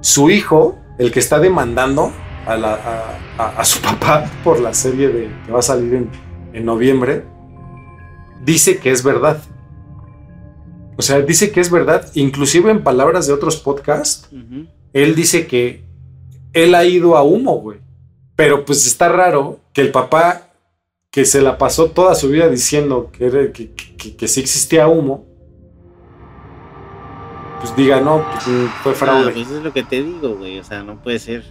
Su 0.00 0.30
hijo, 0.30 0.76
el 0.98 1.12
que 1.12 1.20
está 1.20 1.38
demandando 1.38 2.10
a, 2.44 2.56
la- 2.56 2.74
a- 2.74 3.18
a- 3.44 3.60
a 3.60 3.64
su 3.64 3.80
papá 3.88 4.28
por 4.42 4.58
la 4.58 4.74
serie 4.74 5.06
de, 5.10 5.30
que 5.46 5.52
va 5.52 5.60
a 5.60 5.62
salir 5.62 5.94
en, 5.94 6.10
en 6.52 6.64
noviembre, 6.64 7.22
dice 8.44 8.78
que 8.78 8.90
es 8.90 9.04
verdad. 9.04 9.40
O 10.96 11.02
sea, 11.02 11.20
dice 11.20 11.52
que 11.52 11.60
es 11.60 11.70
verdad, 11.70 12.04
inclusive 12.14 12.72
en 12.72 12.82
palabras 12.82 13.28
de 13.28 13.32
otros 13.32 13.58
podcasts, 13.58 14.28
él 14.92 15.14
dice 15.14 15.46
que 15.46 15.84
él 16.52 16.74
ha 16.74 16.84
ido 16.84 17.16
a 17.16 17.22
humo, 17.22 17.60
güey. 17.60 17.78
Pero 18.34 18.64
pues 18.64 18.84
está 18.88 19.08
raro 19.08 19.60
que 19.72 19.80
el 19.82 19.92
papá 19.92 20.47
que 21.10 21.24
se 21.24 21.40
la 21.40 21.56
pasó 21.58 21.86
toda 21.90 22.14
su 22.14 22.28
vida 22.28 22.48
diciendo 22.48 23.10
que, 23.12 23.26
era- 23.26 23.52
que, 23.52 23.72
que- 23.72 24.16
que 24.16 24.28
sí 24.28 24.40
existía 24.40 24.88
humo, 24.88 25.26
pues 27.60 27.74
diga, 27.74 28.00
no, 28.00 28.24
pues 28.30 28.44
fue 28.82 28.92
Ah, 28.92 28.94
fraude. 28.94 29.32
pues 29.32 29.50
es 29.50 29.62
lo 29.62 29.72
que 29.72 29.82
te 29.82 30.02
digo, 30.02 30.36
güey. 30.36 30.58
O 30.60 30.64
sea, 30.64 30.82
no 30.84 31.02
puede 31.02 31.18
ser. 31.18 31.44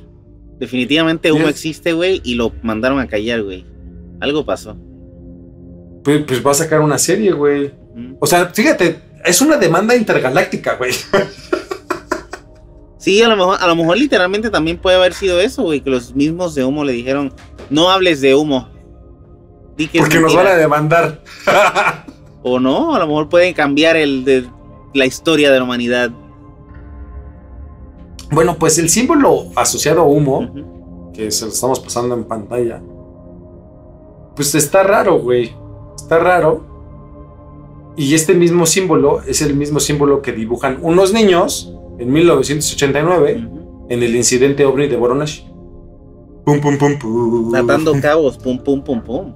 Definitivamente 0.60 1.32
humo 1.32 1.42
Yes. 1.48 1.50
existe, 1.52 1.94
güey, 1.94 2.22
y 2.24 2.36
lo 2.36 2.52
mandaron 2.64 3.00
a 3.00 3.08
callar, 3.08 3.44
güey. 3.44 3.66
Algo 4.22 4.46
pasó. 4.46 4.76
Pues, 6.04 6.24
pues 6.26 6.46
va 6.46 6.52
a 6.52 6.56
sacar 6.56 6.80
una 6.80 6.98
serie, 6.98 7.32
güey. 7.34 7.74
O 8.20 8.26
sea, 8.28 8.48
fíjate, 8.48 9.02
es 9.26 9.42
una 9.42 9.58
demanda 9.58 9.96
intergaláctica, 9.96 10.76
güey. 10.76 10.92
Sí, 12.98 13.22
a 13.22 13.28
lo 13.28 13.36
mejor, 13.36 13.58
a 13.60 13.68
lo 13.68 13.76
mejor 13.76 13.98
literalmente 13.98 14.50
también 14.50 14.78
puede 14.78 14.96
haber 14.98 15.14
sido 15.14 15.40
eso, 15.40 15.64
güey, 15.64 15.82
que 15.82 15.90
los 15.90 16.16
mismos 16.16 16.56
de 16.56 16.64
humo 16.66 16.84
le 16.84 16.94
dijeron, 16.94 17.34
no 17.70 17.90
hables 17.90 18.22
de 18.22 18.34
humo. 18.36 18.70
Di 19.78 19.88
que 19.88 20.00
es 20.00 20.04
Porque 20.04 20.20
nos 20.20 20.34
mentira". 20.34 20.44
van 20.44 20.54
a 20.54 20.56
demandar. 20.58 21.22
O 22.44 22.60
no, 22.60 22.96
a 22.96 23.00
lo 23.00 23.08
mejor 23.08 23.30
pueden 23.30 23.54
cambiar 23.54 23.96
el 23.96 24.24
de 24.26 24.46
la 24.94 25.06
historia 25.06 25.52
de 25.52 25.58
la 25.60 25.64
humanidad. 25.64 26.12
Bueno, 28.32 28.58
pues 28.58 28.78
el 28.78 28.90
símbolo 28.90 29.46
asociado 29.56 30.02
a 30.02 30.06
humo, 30.06 30.50
que 31.14 31.32
se 31.32 31.46
lo 31.46 31.52
estamos 31.52 31.80
pasando 31.80 32.16
en 32.16 32.24
pantalla, 32.26 32.82
pues 34.36 34.54
está 34.56 34.84
raro, 34.84 35.20
güey. 35.20 35.56
Está 35.96 36.20
raro. 36.20 36.66
Y 37.96 38.14
este 38.14 38.36
mismo 38.36 38.66
símbolo 38.66 39.22
es 39.26 39.42
el 39.42 39.56
mismo 39.56 39.80
símbolo 39.80 40.22
que 40.22 40.32
dibujan 40.32 40.78
unos 40.82 41.14
niños 41.14 41.74
en 41.98 42.12
1989 42.12 43.44
Ujú. 43.48 43.86
en 43.90 44.04
el 44.04 44.16
incidente 44.16 44.66
ovni 44.66 44.88
de 44.88 44.96
Voronezh. 44.98 45.44
Pum, 46.46 46.62
pum, 46.62 46.78
pum, 46.78 47.00
pum. 47.00 47.56
Atando 47.56 47.94
cabos, 48.00 48.38
pum, 48.38 48.60
pum, 48.60 48.82
pum, 48.84 49.02
pum. 49.02 49.34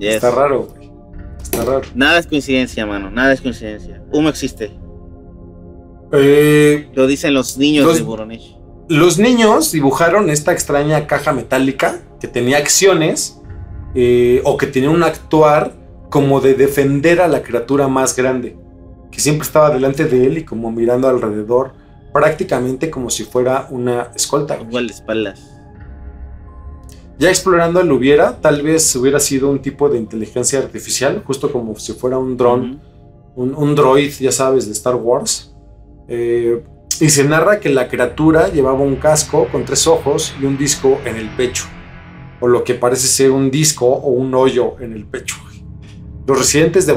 Yes. 0.00 0.16
Está 0.16 0.30
raro, 0.32 0.66
güey. 0.74 0.90
Está 1.40 1.64
raro. 1.64 1.82
Nada 1.94 2.18
es 2.18 2.26
coincidencia, 2.26 2.84
mano. 2.86 3.10
Nada 3.10 3.32
es 3.32 3.40
coincidencia. 3.40 4.02
Humo 4.12 4.28
existe. 4.30 4.72
Eh, 6.12 6.90
Lo 6.94 7.06
dicen 7.06 7.34
los 7.34 7.56
niños 7.56 7.84
Los- 7.86 7.96
de 7.98 8.02
Voronezh. 8.02 8.56
los 8.88 9.18
niños 9.18 9.70
dibujaron 9.70 10.28
esta 10.30 10.52
extraña 10.52 11.06
caja 11.06 11.32
metálica 11.32 12.00
que 12.20 12.26
tenía 12.26 12.56
acciones 12.58 13.40
eh, 13.94 14.40
o 14.44 14.56
que 14.56 14.66
tenía 14.66 14.90
un 14.90 15.02
actuar 15.04 15.72
como 16.10 16.40
de 16.40 16.54
defender 16.54 17.20
a 17.20 17.28
la 17.28 17.42
criatura 17.42 17.86
más 17.86 18.16
grande, 18.16 18.56
que 19.12 19.20
siempre 19.20 19.46
estaba 19.46 19.70
delante 19.70 20.04
de 20.06 20.26
él 20.26 20.38
y 20.38 20.44
como 20.44 20.72
mirando 20.72 21.08
alrededor, 21.08 21.72
prácticamente 22.12 22.90
como 22.90 23.10
si 23.10 23.22
fuera 23.24 23.68
una 23.70 24.10
escolta. 24.16 24.58
Igual 24.60 24.88
de 24.88 24.92
espaldas. 24.94 25.49
Ya 27.20 27.28
explorando 27.28 27.80
el 27.80 27.92
hubiera, 27.92 28.40
tal 28.40 28.62
vez 28.62 28.96
hubiera 28.96 29.20
sido 29.20 29.50
un 29.50 29.60
tipo 29.60 29.90
de 29.90 29.98
inteligencia 29.98 30.58
artificial, 30.58 31.22
justo 31.26 31.52
como 31.52 31.78
si 31.78 31.92
fuera 31.92 32.16
un 32.16 32.34
dron, 32.34 32.80
un, 33.36 33.54
un 33.54 33.74
droid, 33.74 34.10
ya 34.18 34.32
sabes, 34.32 34.64
de 34.64 34.72
Star 34.72 34.94
Wars. 34.94 35.54
Eh, 36.08 36.64
y 36.98 37.10
se 37.10 37.24
narra 37.24 37.60
que 37.60 37.68
la 37.68 37.88
criatura 37.88 38.48
llevaba 38.48 38.80
un 38.80 38.96
casco 38.96 39.48
con 39.52 39.66
tres 39.66 39.86
ojos 39.86 40.34
y 40.40 40.46
un 40.46 40.56
disco 40.56 40.98
en 41.04 41.16
el 41.16 41.28
pecho, 41.36 41.64
o 42.40 42.48
lo 42.48 42.64
que 42.64 42.72
parece 42.72 43.06
ser 43.06 43.32
un 43.32 43.50
disco 43.50 43.84
o 43.84 44.12
un 44.12 44.34
hoyo 44.34 44.80
en 44.80 44.94
el 44.94 45.04
pecho. 45.04 45.36
Los 46.26 46.38
residentes 46.38 46.86
de 46.86 46.94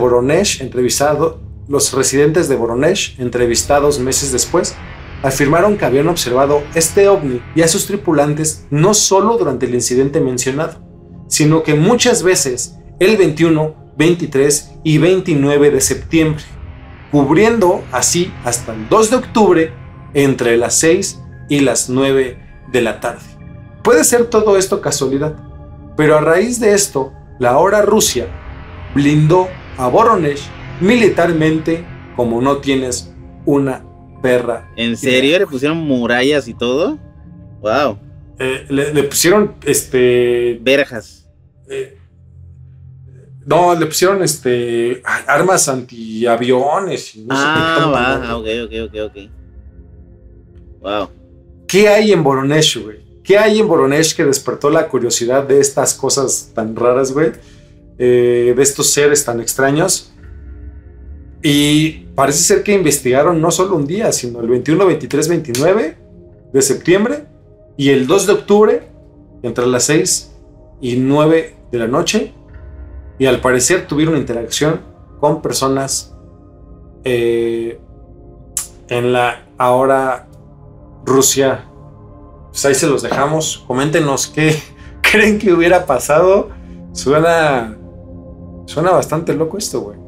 entrevistado, 0.61 1.41
los 1.67 1.91
residentes 1.91 2.47
de 2.47 2.55
Voronezh 2.55 3.19
entrevistados 3.19 3.99
meses 3.99 4.32
después 4.32 4.74
afirmaron 5.24 5.78
que 5.78 5.86
habían 5.86 6.09
observado 6.09 6.61
este 6.76 7.07
ovni 7.07 7.41
y 7.55 7.61
a 7.61 7.67
sus 7.67 7.88
tripulantes 7.88 8.67
no 8.69 8.93
solo 8.93 9.38
durante 9.38 9.65
el 9.65 9.74
incidente 9.74 10.19
mencionado, 10.19 10.84
sino 11.28 11.63
que 11.63 11.74
muchas 11.74 12.21
veces 12.21 12.78
el 12.99 13.17
21, 13.17 13.93
23 13.97 14.71
y 14.84 14.97
29 14.97 15.71
de 15.71 15.82
septiembre, 15.82 16.43
cubriendo 17.11 17.84
así 17.91 18.32
hasta 18.43 18.74
el 18.74 18.88
2 18.89 19.09
de 19.09 19.15
octubre 19.15 19.74
entre 20.13 20.57
las 20.57 20.76
6 20.76 21.21
y 21.49 21.61
las 21.61 21.89
9 21.89 22.38
de 22.71 22.82
la 22.82 22.99
tarde. 22.99 23.24
Puede 23.84 24.03
ser 24.03 24.26
todo 24.26 24.57
esto 24.57 24.82
casualidad, 24.82 25.36
pero 25.95 26.17
a 26.17 26.21
raíz 26.21 26.59
de 26.59 26.74
esto, 26.74 27.13
la 27.39 27.51
ahora 27.51 27.82
Rusia 27.82 28.28
blindó 28.93 29.47
a 29.78 29.88
Voronezh 29.88 30.43
militarmente 30.82 31.86
como 32.15 32.41
no 32.41 32.57
tienes 32.57 33.11
una 33.45 33.84
perra. 34.24 34.71
¿En 34.76 34.95
serio 34.97 35.38
le 35.38 35.45
pusieron 35.45 35.78
murallas 35.78 36.47
y 36.47 36.53
todo? 36.55 36.97
Wow. 37.61 37.99
Eh, 38.39 38.65
le, 38.69 38.93
le 38.93 39.03
pusieron 39.03 39.55
este 39.65 40.57
Verjas. 40.61 41.30
Eh, 41.69 41.97
no, 43.45 43.76
le 43.76 43.86
pusieron 43.86 44.24
este 44.24 45.01
armas 45.28 45.67
antiaviones. 45.67 47.15
y 47.15 47.26
no 47.26 47.36
sé 47.36 47.41
Ah, 47.45 47.76
tanto, 47.78 47.91
va. 47.91 48.30
Ah, 48.30 48.38
ok, 48.38 48.47
ok, 48.65 48.74
ok, 48.88 48.95
ok. 49.11 49.30
Wow. 50.82 51.09
¿Qué 51.67 51.88
hay 51.89 52.11
en 52.11 52.24
Voronezh, 52.24 52.78
güey? 52.78 53.03
¿Qué 53.24 53.38
hay 53.38 53.59
en 53.59 53.67
Voronezh 53.67 54.13
que 54.15 54.24
despertó 54.26 54.69
la 54.69 54.88
curiosidad 54.88 55.43
de 55.43 55.59
estas 55.59 55.93
cosas 55.93 56.51
tan 56.53 56.76
raras, 56.76 57.11
güey? 57.11 57.32
Eh, 57.97 58.53
de 58.55 58.63
estos 58.63 58.89
seres 58.91 59.24
tan 59.26 59.39
extraños. 59.41 60.12
Y 61.43 62.05
parece 62.15 62.39
ser 62.39 62.63
que 62.63 62.73
investigaron 62.73 63.41
no 63.41 63.51
solo 63.51 63.75
un 63.75 63.85
día, 63.85 64.13
sino 64.13 64.39
el 64.39 64.47
21, 64.47 64.85
23, 64.85 65.27
29 65.27 65.97
de 66.53 66.61
septiembre 66.61 67.25
y 67.75 67.89
el 67.89 68.07
2 68.07 68.27
de 68.27 68.33
octubre, 68.33 68.89
entre 69.41 69.67
las 69.67 69.83
6 69.83 70.31
y 70.79 70.95
9 70.95 71.55
de 71.69 71.77
la 71.77 71.87
noche. 71.87 72.33
Y 73.19 73.25
al 73.25 73.41
parecer 73.41 73.87
tuvieron 73.87 74.15
interacción 74.15 74.81
con 75.19 75.41
personas 75.41 76.15
eh, 77.03 77.77
en 78.87 79.11
la 79.11 79.45
ahora 79.57 80.29
Rusia. 81.05 81.65
Pues 82.51 82.63
ahí 82.65 82.75
se 82.75 82.87
los 82.87 83.01
dejamos. 83.01 83.65
Coméntenos 83.67 84.27
qué 84.27 84.55
creen 85.01 85.39
que 85.39 85.51
hubiera 85.51 85.85
pasado. 85.85 86.51
Suena. 86.93 87.77
Suena 88.65 88.91
bastante 88.91 89.33
loco 89.33 89.57
esto, 89.57 89.81
güey. 89.81 90.03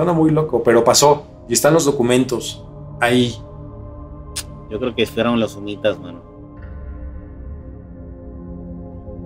Suena 0.00 0.14
muy 0.14 0.30
loco, 0.30 0.62
pero 0.62 0.82
pasó. 0.82 1.24
Y 1.46 1.52
están 1.52 1.74
los 1.74 1.84
documentos 1.84 2.64
ahí. 3.02 3.36
Yo 4.70 4.78
creo 4.78 4.94
que 4.94 5.04
fueron 5.04 5.38
los 5.38 5.56
humitas, 5.56 5.98
mano. 5.98 6.22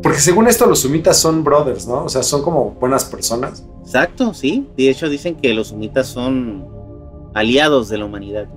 Porque 0.02 0.18
según 0.18 0.48
esto, 0.48 0.66
los 0.66 0.80
sumitas 0.80 1.16
son 1.16 1.44
brothers, 1.44 1.86
¿no? 1.86 2.06
O 2.06 2.08
sea, 2.08 2.24
son 2.24 2.42
como 2.42 2.72
buenas 2.72 3.04
personas. 3.04 3.64
Exacto, 3.84 4.34
sí. 4.34 4.66
De 4.76 4.90
hecho, 4.90 5.08
dicen 5.08 5.36
que 5.36 5.54
los 5.54 5.70
humitas 5.70 6.08
son 6.08 6.66
aliados 7.34 7.88
de 7.88 7.98
la 7.98 8.06
humanidad. 8.06 8.48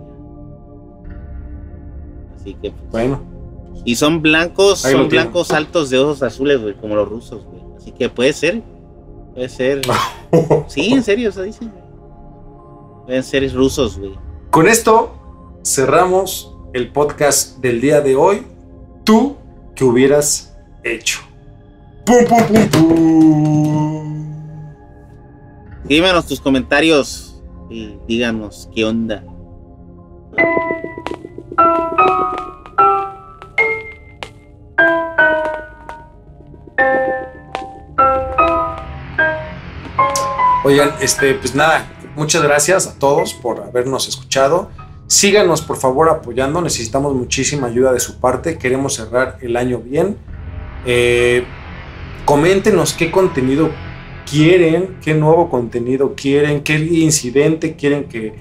Así 2.36 2.56
que. 2.56 2.72
pues, 2.72 2.92
Bueno, 2.92 3.22
Y 3.86 3.96
son 3.96 4.24
blancos, 4.24 4.86
Ahí 4.86 4.94
son 4.94 5.08
blancos 5.08 5.52
altos 5.52 5.92
de 5.92 6.00
ojos 6.00 6.24
azules, 6.24 6.60
güey, 6.64 6.74
como 6.74 6.96
los 6.96 7.08
rusos, 7.08 7.46
güey. 7.46 7.62
Así 7.78 7.92
que 7.92 8.10
puede 8.10 8.34
ser. 8.34 8.64
Puede 9.36 9.50
ser. 9.50 9.82
Sí, 10.68 10.92
en 10.94 11.04
serio, 11.04 11.30
eso 11.30 11.44
dicen. 11.44 11.72
Pueden 13.08 13.24
ser 13.24 13.50
rusos, 13.54 13.98
güey. 13.98 14.20
con 14.50 14.68
esto 14.68 15.14
cerramos 15.64 16.54
el 16.74 16.92
podcast 16.92 17.58
del 17.60 17.80
día 17.80 18.02
de 18.02 18.18
hoy. 18.18 18.46
Tú, 19.06 19.38
¿qué 19.76 19.86
hubieras 19.86 20.58
hecho? 20.84 21.22
¡Pum, 22.06 22.26
pum, 22.26 22.44
pum, 22.46 22.68
pum! 22.68 24.26
Díganos 25.86 26.26
tus 26.26 26.42
comentarios 26.42 27.42
y 27.70 27.96
díganos 28.10 28.70
qué 28.76 28.84
onda. 28.84 29.24
Oigan, 40.66 40.92
este, 41.00 41.36
pues 41.36 41.56
nada, 41.56 41.90
muchas 42.18 42.44
gracias 42.44 42.88
a 42.88 43.00
todos 43.00 43.34
por 43.34 43.62
habernos 43.62 44.08
escuchado. 44.08 44.70
Síganos 45.08 45.62
por 45.62 45.78
favor 45.78 46.10
apoyando, 46.10 46.62
necesitamos 46.62 47.16
muchísima 47.16 47.68
ayuda 47.68 47.94
de 47.94 48.00
su 48.02 48.20
parte, 48.20 48.58
queremos 48.58 48.96
cerrar 48.96 49.38
el 49.42 49.56
año 49.56 49.80
bien. 49.80 50.18
Eh, 50.86 51.46
coméntenos 52.26 52.94
qué 52.94 53.10
contenido 53.10 53.72
quieren, 54.30 54.98
qué 55.02 55.14
nuevo 55.14 55.50
contenido 55.50 56.14
quieren, 56.16 56.62
qué 56.62 56.78
incidente 56.78 57.78
quieren 57.78 58.06
que, 58.06 58.34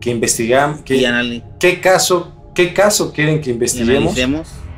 que 0.00 0.10
investigamos, 0.10 0.80
qué, 0.82 1.42
qué 1.58 1.80
caso, 1.80 2.34
qué 2.54 2.74
caso 2.74 3.12
quieren 3.12 3.40
que 3.40 3.50
investiguemos. 3.50 4.14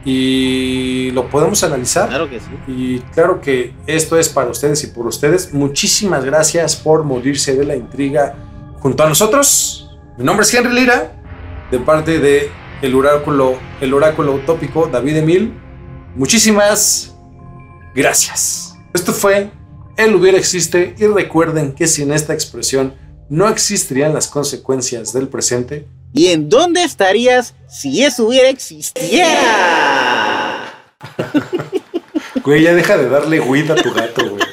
Y 0.05 1.11
lo 1.13 1.29
podemos 1.29 1.63
analizar. 1.63 2.09
Claro 2.09 2.29
que 2.29 2.41
sí. 2.41 2.47
Y 2.67 2.99
claro 3.13 3.41
que 3.41 3.75
esto 3.87 4.19
es 4.19 4.29
para 4.29 4.51
ustedes 4.51 4.83
y 4.85 4.89
por 4.89 5.07
ustedes. 5.07 5.53
Muchísimas 5.53 6.25
gracias 6.25 6.77
por 6.77 7.05
morirse 7.05 7.57
de 7.57 7.65
la 7.65 7.77
intriga 7.77 8.35
junto 8.81 9.05
a 9.05 9.09
nosotros. 9.09 9.91
Mi 10.19 10.25
nombre 10.25 10.45
es 10.45 10.53
Henry 10.53 10.75
Lira, 10.75 11.13
de 11.71 11.79
parte 11.79 12.19
de 12.19 12.51
el 12.83 12.95
oráculo, 12.95 13.57
el 13.81 13.95
oráculo 13.95 14.35
utópico 14.35 14.89
David 14.91 15.17
Emil. 15.17 15.55
Muchísimas 16.17 17.15
gracias. 17.95 18.77
Esto 18.93 19.13
fue 19.13 19.51
El 19.97 20.15
hubiera 20.15 20.37
existe 20.37 20.95
y 20.99 21.07
recuerden 21.07 21.75
que 21.75 21.87
sin 21.87 22.13
esta 22.13 22.35
expresión 22.35 22.95
no 23.29 23.49
existirían 23.49 24.13
las 24.13 24.27
consecuencias 24.27 25.13
del 25.13 25.29
presente. 25.29 25.87
¿Y 26.13 26.29
en 26.29 26.49
dónde 26.49 26.85
estarías 26.85 27.55
si 27.69 28.05
eso 28.05 28.27
hubiera 28.27 28.49
existiera? 28.51 29.33
Güey, 32.45 32.63
ya 32.63 32.75
deja 32.75 32.97
de 32.97 33.09
darle 33.09 33.41
weed 33.41 33.71
a 33.71 33.77
tu 33.77 33.93
gato, 33.93 34.29
güey. 34.29 34.52